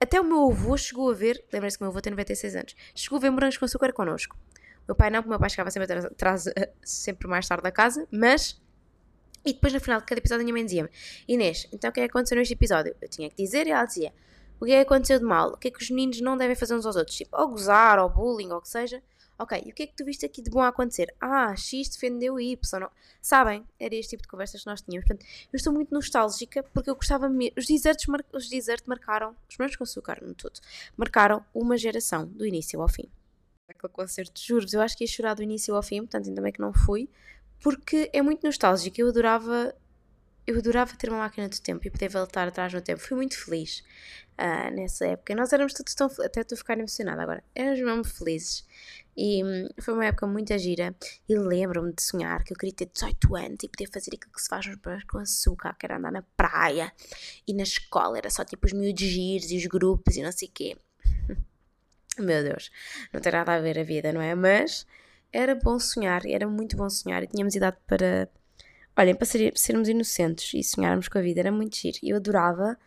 até 0.00 0.20
o 0.20 0.24
meu 0.24 0.50
avô 0.50 0.76
chegou 0.76 1.11
a 1.11 1.14
ver, 1.14 1.42
lembra-se 1.52 1.79
que 1.79 1.83
o 1.83 1.87
meu 1.87 1.90
avô 1.90 2.00
tem 2.00 2.11
96 2.11 2.57
anos, 2.57 2.76
chegou 2.94 3.16
a 3.16 3.20
ver 3.20 3.31
morangos 3.31 3.57
com 3.57 3.64
açúcar 3.64 3.92
connosco. 3.92 4.37
Meu 4.87 4.94
pai 4.94 5.11
não, 5.11 5.20
porque 5.20 5.29
o 5.29 5.31
meu 5.31 5.40
pai 5.40 5.50
chegava 5.50 5.70
sempre, 5.70 5.92
atrás, 5.92 6.44
sempre 6.85 7.26
mais 7.26 7.48
tarde 7.48 7.62
da 7.62 7.72
casa, 7.72 8.07
mas 8.11 8.61
e 9.44 9.52
depois 9.52 9.72
no 9.72 9.81
final 9.81 10.00
de 10.00 10.07
cada 10.07 10.18
episódio 10.18 10.42
a 10.42 10.44
minha 10.44 10.52
mãe 10.52 10.64
dizia-me 10.64 10.90
Inês, 11.29 11.68
então 11.72 11.88
o 11.88 11.92
que 11.92 12.00
é 12.00 12.02
que 12.05 12.11
aconteceu 12.11 12.37
neste 12.37 12.55
episódio? 12.55 12.94
Eu 13.00 13.09
tinha 13.09 13.31
que 13.31 13.37
dizer 13.37 13.66
e 13.66 13.70
ela 13.70 13.85
dizia 13.85 14.12
o 14.60 14.64
que 14.64 14.72
é 14.72 14.84
que 14.84 14.92
aconteceu 14.92 15.18
de 15.18 15.24
mal? 15.24 15.50
O 15.50 15.56
que 15.56 15.68
é 15.68 15.70
que 15.70 15.82
os 15.82 15.90
meninos 15.90 16.20
não 16.20 16.36
devem 16.36 16.56
fazer 16.56 16.74
uns 16.74 16.86
aos 16.86 16.96
outros? 16.96 17.16
Tipo, 17.16 17.36
ou 17.40 17.48
gozar, 17.48 17.98
ou 17.98 18.08
bullying, 18.08 18.50
ou 18.50 18.58
o 18.58 18.62
que 18.62 18.68
seja. 18.68 19.02
Ok, 19.38 19.62
e 19.66 19.70
o 19.70 19.74
que 19.74 19.82
é 19.82 19.86
que 19.86 19.94
tu 19.94 20.02
viste 20.02 20.24
aqui 20.24 20.40
de 20.40 20.48
bom 20.48 20.62
a 20.62 20.68
acontecer? 20.68 21.14
Ah, 21.20 21.54
X 21.54 21.90
defendeu 21.90 22.40
Y. 22.40 22.80
Não. 22.80 22.90
Sabem? 23.20 23.66
Era 23.78 23.94
este 23.94 24.10
tipo 24.10 24.22
de 24.22 24.28
conversas 24.28 24.62
que 24.62 24.66
nós 24.66 24.80
tínhamos. 24.80 25.06
Portanto, 25.06 25.26
eu 25.52 25.56
estou 25.56 25.72
muito 25.74 25.92
nostálgica 25.92 26.62
porque 26.62 26.88
eu 26.88 26.94
gostava 26.94 27.28
mesmo. 27.28 27.54
Os 27.58 27.66
desertos, 27.66 28.06
mar... 28.06 28.24
os 28.32 28.48
desertos 28.48 28.86
marcaram, 28.86 29.36
os 29.48 29.58
meus 29.58 29.76
com 29.76 29.84
açúcar 29.84 30.22
no 30.22 30.34
todo, 30.34 30.58
marcaram 30.96 31.44
uma 31.54 31.76
geração, 31.76 32.26
do 32.26 32.46
início 32.46 32.80
ao 32.80 32.88
fim. 32.88 33.10
Aquele 33.68 33.92
concerto, 33.92 34.40
juro-vos, 34.40 34.72
eu 34.72 34.80
acho 34.80 34.96
que 34.96 35.04
ia 35.04 35.08
chorar 35.08 35.34
do 35.34 35.42
início 35.42 35.74
ao 35.74 35.82
fim, 35.82 35.98
portanto, 35.98 36.28
ainda 36.28 36.40
bem 36.40 36.52
que 36.52 36.60
não 36.60 36.72
fui, 36.72 37.08
porque 37.60 38.08
é 38.14 38.22
muito 38.22 38.46
nostálgico. 38.46 38.98
Eu 38.98 39.08
adorava 39.08 39.74
eu 40.46 40.59
adorava 40.59 40.94
ter 40.96 41.11
uma 41.11 41.18
máquina 41.18 41.48
do 41.48 41.61
tempo 41.61 41.87
e 41.87 41.90
poder 41.90 42.09
voltar 42.09 42.46
atrás 42.48 42.72
no 42.72 42.80
tempo. 42.80 43.00
Fui 43.00 43.16
muito 43.16 43.37
feliz 43.37 43.82
uh, 44.38 44.74
nessa 44.74 45.06
época. 45.06 45.35
Nós 45.35 45.52
éramos 45.52 45.72
todos 45.72 45.94
tão 45.94 46.06
até 46.24 46.42
estou 46.42 46.54
a 46.54 46.59
ficar 46.59 46.78
emocionada 46.78 47.22
agora. 47.22 47.42
Éramos 47.54 47.80
mesmo 47.80 48.04
felizes. 48.04 48.64
E 49.16 49.42
hum, 49.42 49.68
foi 49.80 49.94
uma 49.94 50.04
época 50.04 50.26
muito 50.26 50.56
gira. 50.59 50.94
E 51.28 51.37
lembro-me 51.37 51.92
de 51.92 52.02
sonhar 52.02 52.44
que 52.44 52.52
eu 52.52 52.56
queria 52.56 52.74
ter 52.74 52.90
18 52.92 53.35
anos 53.35 53.59
e 53.64 53.68
poder 53.68 53.90
fazer 53.90 54.11
aquilo 54.14 54.32
que 54.32 54.42
se 54.42 54.48
faz 54.48 54.66
nos 54.66 54.76
barcos 54.76 55.04
com 55.04 55.18
açúcar, 55.18 55.74
que 55.74 55.87
era 55.87 55.96
andar 55.96 56.12
na 56.12 56.22
praia. 56.37 56.92
E 57.46 57.52
na 57.52 57.62
escola 57.62 58.18
era 58.18 58.30
só 58.30 58.44
tipo 58.44 58.66
os 58.66 58.72
miúdos 58.72 59.02
giros 59.02 59.50
e 59.50 59.56
os 59.56 59.66
grupos 59.66 60.16
e 60.16 60.22
não 60.22 60.30
sei 60.30 60.48
o 60.48 60.52
quê. 60.52 60.76
Meu 62.18 62.42
Deus, 62.44 62.70
não 63.12 63.20
tem 63.20 63.32
nada 63.32 63.54
a 63.54 63.61
ver 63.61 63.78
a 63.78 63.82
vida, 63.82 64.12
não 64.12 64.20
é? 64.20 64.35
Mas 64.35 64.87
era 65.32 65.54
bom 65.54 65.78
sonhar, 65.78 66.24
era 66.24 66.46
muito 66.46 66.76
bom 66.76 66.88
sonhar 66.88 67.22
e 67.22 67.26
tínhamos 67.26 67.54
idade 67.54 67.76
para. 67.87 68.28
Olhem, 68.96 69.14
para 69.14 69.26
ser, 69.26 69.52
sermos 69.56 69.88
inocentes 69.88 70.54
e 70.54 70.64
sonharmos 70.64 71.09
com 71.09 71.18
a 71.18 71.20
vida, 71.20 71.40
era 71.40 71.52
muito 71.52 71.76
giro. 71.76 71.98
Eu 72.02 72.16
adorava. 72.16 72.78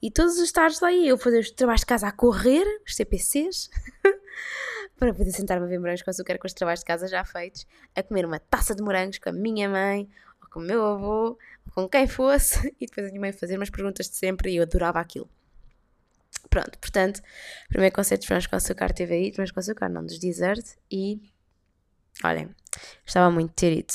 E 0.00 0.10
todos 0.10 0.38
os 0.38 0.52
tardes 0.52 0.80
lá 0.80 0.92
ia 0.92 1.08
eu 1.08 1.18
fazer 1.18 1.40
os 1.40 1.50
trabalhos 1.50 1.80
de 1.80 1.86
casa 1.86 2.06
a 2.06 2.12
correr, 2.12 2.64
os 2.86 2.94
CPCs, 2.94 3.70
para 4.96 5.12
poder 5.12 5.32
sentar-me 5.32 5.64
a 5.64 5.68
ver 5.68 5.78
morangos 5.78 6.02
com 6.02 6.10
açúcar 6.10 6.38
com 6.38 6.46
os 6.46 6.52
trabalhos 6.52 6.80
de 6.80 6.86
casa 6.86 7.08
já 7.08 7.24
feitos, 7.24 7.66
a 7.94 8.02
comer 8.02 8.24
uma 8.24 8.38
taça 8.38 8.74
de 8.74 8.82
morangos 8.82 9.18
com 9.18 9.30
a 9.30 9.32
minha 9.32 9.68
mãe, 9.68 10.08
ou 10.42 10.48
com 10.50 10.60
o 10.60 10.62
meu 10.62 10.84
avô, 10.84 11.38
ou 11.66 11.72
com 11.74 11.88
quem 11.88 12.06
fosse, 12.06 12.74
e 12.80 12.86
depois 12.86 13.06
a 13.06 13.10
minha 13.10 13.20
mãe 13.20 13.32
fazer 13.32 13.56
umas 13.56 13.70
perguntas 13.70 14.08
de 14.08 14.16
sempre 14.16 14.52
e 14.52 14.56
eu 14.56 14.62
adorava 14.62 15.00
aquilo. 15.00 15.28
Pronto, 16.50 16.78
portanto, 16.78 17.20
primeiro 17.68 17.94
conceito 17.94 18.20
de 18.20 18.28
morangos 18.28 18.46
com 18.46 18.56
açúcar 18.56 18.92
teve 18.92 19.14
aí, 19.14 19.30
morangos 19.32 19.50
com 19.50 19.60
açúcar, 19.60 19.88
não, 19.88 20.04
dos 20.04 20.18
desert, 20.18 20.64
e 20.90 21.20
olhem, 22.22 22.54
gostava 23.02 23.30
muito 23.30 23.52
ter 23.54 23.72
ido. 23.72 23.94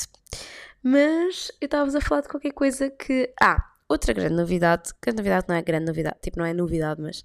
Mas 0.84 1.52
eu 1.62 1.66
estava-vos 1.66 1.96
a 1.96 2.02
falar 2.02 2.22
de 2.22 2.30
qualquer 2.30 2.54
coisa 2.54 2.90
que. 2.90 3.32
Ah, 3.42 3.72
outra 3.88 4.14
grande 4.14 4.36
novidade, 4.36 4.92
grande 5.02 5.18
novidade 5.18 5.46
não 5.48 5.56
é 5.56 5.62
grande 5.62 5.86
novidade, 5.86 6.18
tipo, 6.22 6.40
não 6.40 6.46
é 6.46 6.54
novidade, 6.54 7.02
mas 7.02 7.24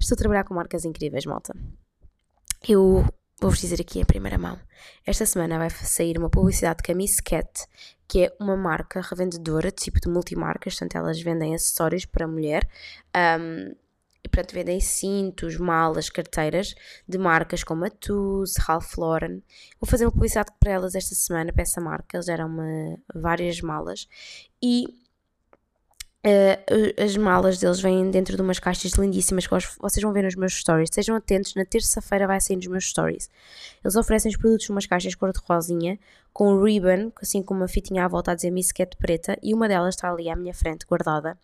estou 0.00 0.14
a 0.14 0.18
trabalhar 0.18 0.44
com 0.44 0.54
marcas 0.54 0.84
incríveis, 0.84 1.26
malta. 1.26 1.54
Eu 2.66 3.04
vou-vos 3.40 3.60
dizer 3.60 3.80
aqui 3.80 4.00
em 4.00 4.04
primeira 4.04 4.38
mão. 4.38 4.58
Esta 5.06 5.26
semana 5.26 5.58
vai 5.58 5.68
sair 5.68 6.16
uma 6.16 6.30
publicidade 6.30 6.82
com 6.82 6.92
a 6.92 6.94
Miss 6.94 7.20
Cat, 7.20 7.66
que 8.08 8.24
é 8.24 8.36
uma 8.40 8.56
marca 8.56 9.00
revendedora, 9.00 9.70
tipo 9.70 10.00
de 10.00 10.08
multimarcas, 10.08 10.74
portanto 10.74 10.96
elas 10.96 11.20
vendem 11.20 11.54
acessórios 11.54 12.06
para 12.06 12.26
mulher. 12.26 12.66
Um, 13.14 13.74
e 14.24 14.28
portanto 14.28 14.54
vendem 14.54 14.80
cintos, 14.80 15.58
malas, 15.58 16.08
carteiras 16.08 16.74
de 17.06 17.18
marcas 17.18 17.62
como 17.62 17.84
a 17.84 17.90
Tools, 17.90 18.56
Ralph 18.56 18.96
Lauren. 18.96 19.42
Vou 19.78 19.88
fazer 19.88 20.06
uma 20.06 20.12
publicidade 20.12 20.50
para 20.58 20.72
elas 20.72 20.94
esta 20.94 21.14
semana, 21.14 21.52
para 21.52 21.62
essa 21.62 21.80
marca, 21.80 22.16
eles 22.16 22.26
deram-me 22.26 22.98
várias 23.14 23.60
malas 23.60 24.08
e 24.62 25.03
Uh, 26.24 27.02
as 27.02 27.14
malas 27.18 27.58
deles 27.58 27.80
vêm 27.80 28.10
dentro 28.10 28.34
de 28.34 28.40
umas 28.40 28.58
caixas 28.58 28.92
lindíssimas 28.92 29.46
que 29.46 29.54
vocês 29.78 30.02
vão 30.02 30.10
ver 30.10 30.22
nos 30.22 30.34
meus 30.34 30.54
stories. 30.54 30.88
Sejam 30.90 31.14
atentos, 31.16 31.54
na 31.54 31.66
terça-feira 31.66 32.26
vai 32.26 32.40
sair 32.40 32.56
nos 32.56 32.66
meus 32.66 32.88
stories. 32.88 33.28
Eles 33.84 33.94
oferecem 33.94 34.30
os 34.30 34.38
produtos 34.38 34.66
numas 34.70 34.86
caixas 34.86 35.14
cor-de-rosinha, 35.14 35.98
com 36.32 36.52
um 36.52 36.64
ribbon, 36.64 37.12
assim 37.20 37.42
com 37.42 37.52
uma 37.52 37.68
fitinha 37.68 38.06
à 38.06 38.08
volta 38.08 38.32
a 38.32 38.34
dizer 38.34 38.50
Miss 38.50 38.72
Cat 38.72 38.96
preta, 38.96 39.38
e 39.42 39.52
uma 39.52 39.68
delas 39.68 39.94
está 39.94 40.10
ali 40.10 40.30
à 40.30 40.34
minha 40.34 40.54
frente, 40.54 40.86
guardada, 40.86 41.38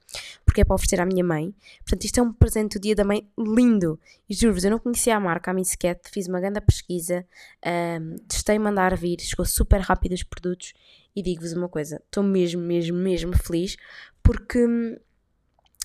porque 0.47 0.63
é 0.63 0.65
para 0.65 0.75
oferecer 0.75 0.99
à 0.99 1.05
minha 1.05 1.23
mãe. 1.23 1.55
Portanto, 1.81 2.05
isto 2.05 2.19
é 2.19 2.23
um 2.23 2.33
presente 2.33 2.79
do 2.79 2.83
dia 2.83 2.95
da 2.95 3.05
mãe 3.05 3.29
lindo. 3.39 4.01
E 4.29 4.35
juro-vos, 4.35 4.65
eu 4.65 4.71
não 4.71 4.79
conhecia 4.79 5.15
a 5.15 5.21
marca, 5.21 5.51
a 5.51 5.55
Miss 5.55 5.77
Cat, 5.77 6.01
fiz 6.11 6.27
uma 6.27 6.41
grande 6.41 6.61
pesquisa, 6.63 7.25
um, 8.01 8.17
testei 8.27 8.59
mandar 8.59 8.97
vir, 8.97 9.21
chegou 9.21 9.45
super 9.45 9.81
rápido 9.81 10.15
os 10.15 10.23
produtos, 10.23 10.73
e 11.15 11.23
digo-vos 11.23 11.53
uma 11.53 11.69
coisa, 11.69 12.01
estou 12.07 12.23
mesmo, 12.23 12.63
mesmo, 12.63 12.97
mesmo 12.97 13.37
feliz 13.37 13.77
porque 14.23 14.67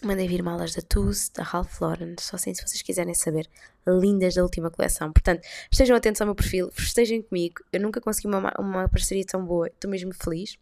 mandei 0.03 0.27
vir 0.27 0.43
malas 0.43 0.73
da 0.73 0.81
Tools, 0.81 1.29
da 1.29 1.43
Ralph 1.43 1.79
Lauren, 1.81 2.15
só 2.19 2.35
assim 2.35 2.53
se 2.53 2.65
vocês 2.65 2.81
quiserem 2.81 3.13
saber, 3.13 3.49
lindas 3.87 4.35
da 4.35 4.43
última 4.43 4.69
coleção. 4.69 5.11
Portanto, 5.11 5.45
estejam 5.71 5.95
atentos 5.95 6.21
ao 6.21 6.27
meu 6.27 6.35
perfil, 6.35 6.71
estejam 6.77 7.21
comigo. 7.21 7.63
Eu 7.71 7.81
nunca 7.81 8.01
consegui 8.01 8.27
uma, 8.27 8.53
uma 8.59 8.89
parceria 8.89 9.25
tão 9.25 9.43
boa, 9.45 9.67
estou 9.67 9.89
mesmo 9.89 10.13
feliz. 10.13 10.57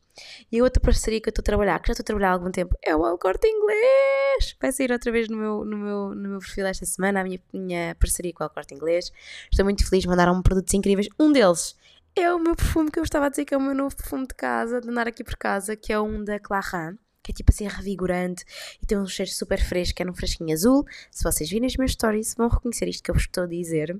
E 0.52 0.60
a 0.60 0.64
outra 0.64 0.80
parceria 0.80 1.20
que 1.20 1.28
eu 1.28 1.32
estou 1.32 1.42
a 1.42 1.46
trabalhar, 1.46 1.80
que 1.80 1.88
já 1.88 1.94
estou 1.94 2.04
a 2.04 2.06
trabalhar 2.06 2.30
há 2.30 2.34
algum 2.34 2.52
tempo, 2.52 2.78
é 2.82 2.96
o 2.96 3.04
Alcorte 3.04 3.48
Inglês. 3.48 4.56
Vai 4.62 4.72
sair 4.72 4.92
outra 4.92 5.12
vez 5.12 5.28
no 5.28 5.38
meu, 5.38 5.66
no 5.66 5.78
meu, 5.78 6.16
no 6.16 6.30
meu 6.30 6.40
perfil 6.40 6.68
esta 6.68 6.86
semana, 6.86 7.22
a 7.22 7.24
minha, 7.24 7.40
minha 7.52 7.96
parceria 7.96 8.32
com 8.34 8.44
o 8.44 8.46
Alcorte 8.46 8.76
Inglês. 8.76 9.12
Estou 9.52 9.66
muito 9.66 9.88
feliz, 9.88 10.06
mandaram-me 10.06 10.44
produtos 10.44 10.74
incríveis. 10.74 11.08
Um 11.20 11.32
deles 11.32 11.76
é 12.16 12.32
o 12.32 12.38
meu 12.38 12.56
perfume 12.56 12.92
que 12.92 13.00
eu 13.00 13.04
estava 13.04 13.26
a 13.26 13.30
dizer 13.30 13.46
que 13.46 13.56
é 13.56 13.58
o 13.58 13.62
meu 13.62 13.74
novo 13.74 13.96
perfume 13.96 14.28
de 14.28 14.36
casa, 14.36 14.80
de 14.80 14.88
andar 14.88 15.08
aqui 15.08 15.24
por 15.24 15.36
casa, 15.36 15.76
que 15.76 15.92
é 15.92 16.00
um 16.00 16.24
da 16.24 16.40
Clarin 16.40 16.98
que 17.24 17.32
é 17.32 17.34
tipo 17.34 17.52
assim 17.52 17.68
revigorante 17.68 18.44
e 18.82 18.86
tem 18.86 18.98
um 18.98 19.08
cheiro 19.08 19.32
super 19.32 19.60
fresco, 19.64 20.02
é 20.02 20.06
num 20.06 20.14
fresquinho 20.14 20.54
azul. 20.54 20.86
Se 21.10 21.24
vocês 21.24 21.50
virem 21.50 21.68
os 21.68 21.78
meus 21.78 21.94
stories, 21.94 22.36
vão 22.36 22.50
reconhecer 22.50 22.88
isto 22.88 23.02
que 23.02 23.10
eu 23.10 23.16
vos 23.16 23.24
estou 23.24 23.46
a 23.46 23.48
dizer. 23.48 23.98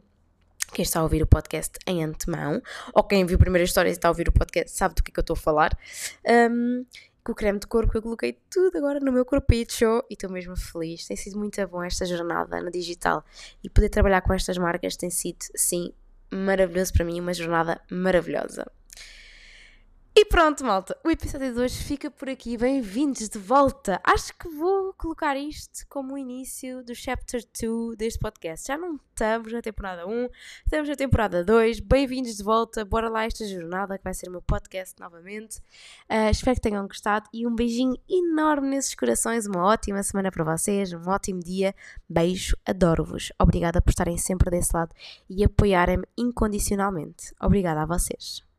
Quem 0.74 0.84
está 0.84 1.00
a 1.00 1.04
ouvir 1.04 1.22
o 1.22 1.28
podcast 1.28 1.78
em 1.86 2.04
antemão, 2.04 2.62
ou 2.94 3.04
quem 3.04 3.26
viu 3.26 3.36
a 3.36 3.40
primeira 3.40 3.64
história 3.64 3.90
e 3.90 3.92
está 3.92 4.08
a 4.08 4.12
ouvir 4.12 4.28
o 4.28 4.32
podcast, 4.32 4.72
sabe 4.72 4.96
do 4.96 5.04
que 5.04 5.12
é 5.12 5.14
que 5.14 5.20
eu 5.20 5.22
estou 5.22 5.36
a 5.36 5.38
falar. 5.38 5.78
Um, 6.28 6.86
com 7.24 7.32
o 7.32 7.36
creme 7.36 7.60
de 7.60 7.68
corpo, 7.68 7.98
eu 7.98 8.02
coloquei 8.02 8.38
tudo 8.50 8.78
agora 8.78 9.00
no 9.00 9.12
meu 9.12 9.24
corpicho 9.24 10.04
e 10.10 10.14
estou 10.14 10.30
mesmo 10.30 10.58
feliz. 10.58 11.06
Tem 11.06 11.16
sido 11.16 11.38
muito 11.38 11.66
bom 11.68 11.82
esta 11.84 12.06
jornada 12.06 12.62
no 12.62 12.70
digital 12.70 13.24
e 13.64 13.70
poder 13.70 13.90
trabalhar 13.90 14.22
com 14.22 14.34
estas 14.34 14.58
marcas 14.58 14.98
tem 14.98 15.10
sido, 15.10 15.38
sim, 15.56 15.94
maravilhoso 16.30 16.92
para 16.92 17.06
mim, 17.06 17.22
uma 17.22 17.34
jornada 17.34 17.80
maravilhosa. 17.90 18.66
E 20.15 20.26
pronto, 20.26 20.63
malta, 20.63 20.95
o 21.04 21.10
episódio 21.10 21.52
de 21.52 21.60
hoje 21.60 21.84
fica 21.84 22.12
por 22.12 22.30
aqui. 22.30 22.56
Bem-vindos 22.56 23.28
de 23.28 23.39
volta. 23.39 23.99
Acho 24.04 24.32
que 24.38 24.47
vou 24.47 24.93
colocar 24.93 25.36
isto 25.36 25.88
como 25.89 26.13
o 26.13 26.17
início 26.19 26.84
do 26.84 26.93
chapter 26.93 27.43
2 27.60 27.97
deste 27.97 28.19
podcast. 28.19 28.67
Já 28.67 28.78
não 28.78 28.99
estamos 29.10 29.52
na 29.52 29.60
temporada 29.60 30.06
1, 30.06 30.30
estamos 30.65 30.88
na 30.88 30.95
temporada 30.95 31.43
2. 31.43 31.80
Bem-vindos 31.80 32.38
de 32.38 32.43
volta. 32.43 32.86
Bora 32.86 33.10
lá 33.10 33.26
esta 33.26 33.43
jornada 33.43 33.97
que 33.97 34.04
vai 34.04 34.13
ser 34.13 34.30
o 34.30 34.34
meu 34.34 34.41
podcast 34.43 34.93
novamente. 34.99 35.58
Uh, 36.08 36.30
espero 36.30 36.58
que 36.58 36.62
tenham 36.62 36.88
gostado 36.88 37.28
e 37.34 37.47
um 37.47 37.56
beijinho 37.56 37.97
enorme 38.08 38.67
nesses 38.67 38.93
corações. 38.93 39.47
Uma 39.47 39.65
ótima 39.65 40.04
semana 40.04 40.30
para 40.30 40.43
vocês, 40.43 40.93
um 40.93 41.10
ótimo 41.10 41.39
dia. 41.39 41.73
Beijo, 42.08 42.56
adoro-vos. 42.67 43.32
Obrigada 43.39 43.82
por 43.82 43.89
estarem 43.89 44.19
sempre 44.19 44.52
desse 44.52 44.78
lado 44.78 44.93
e 45.28 45.43
apoiarem-me 45.43 46.06
incondicionalmente. 46.15 47.34
Obrigada 47.41 47.82
a 47.82 47.86
vocês. 47.88 48.53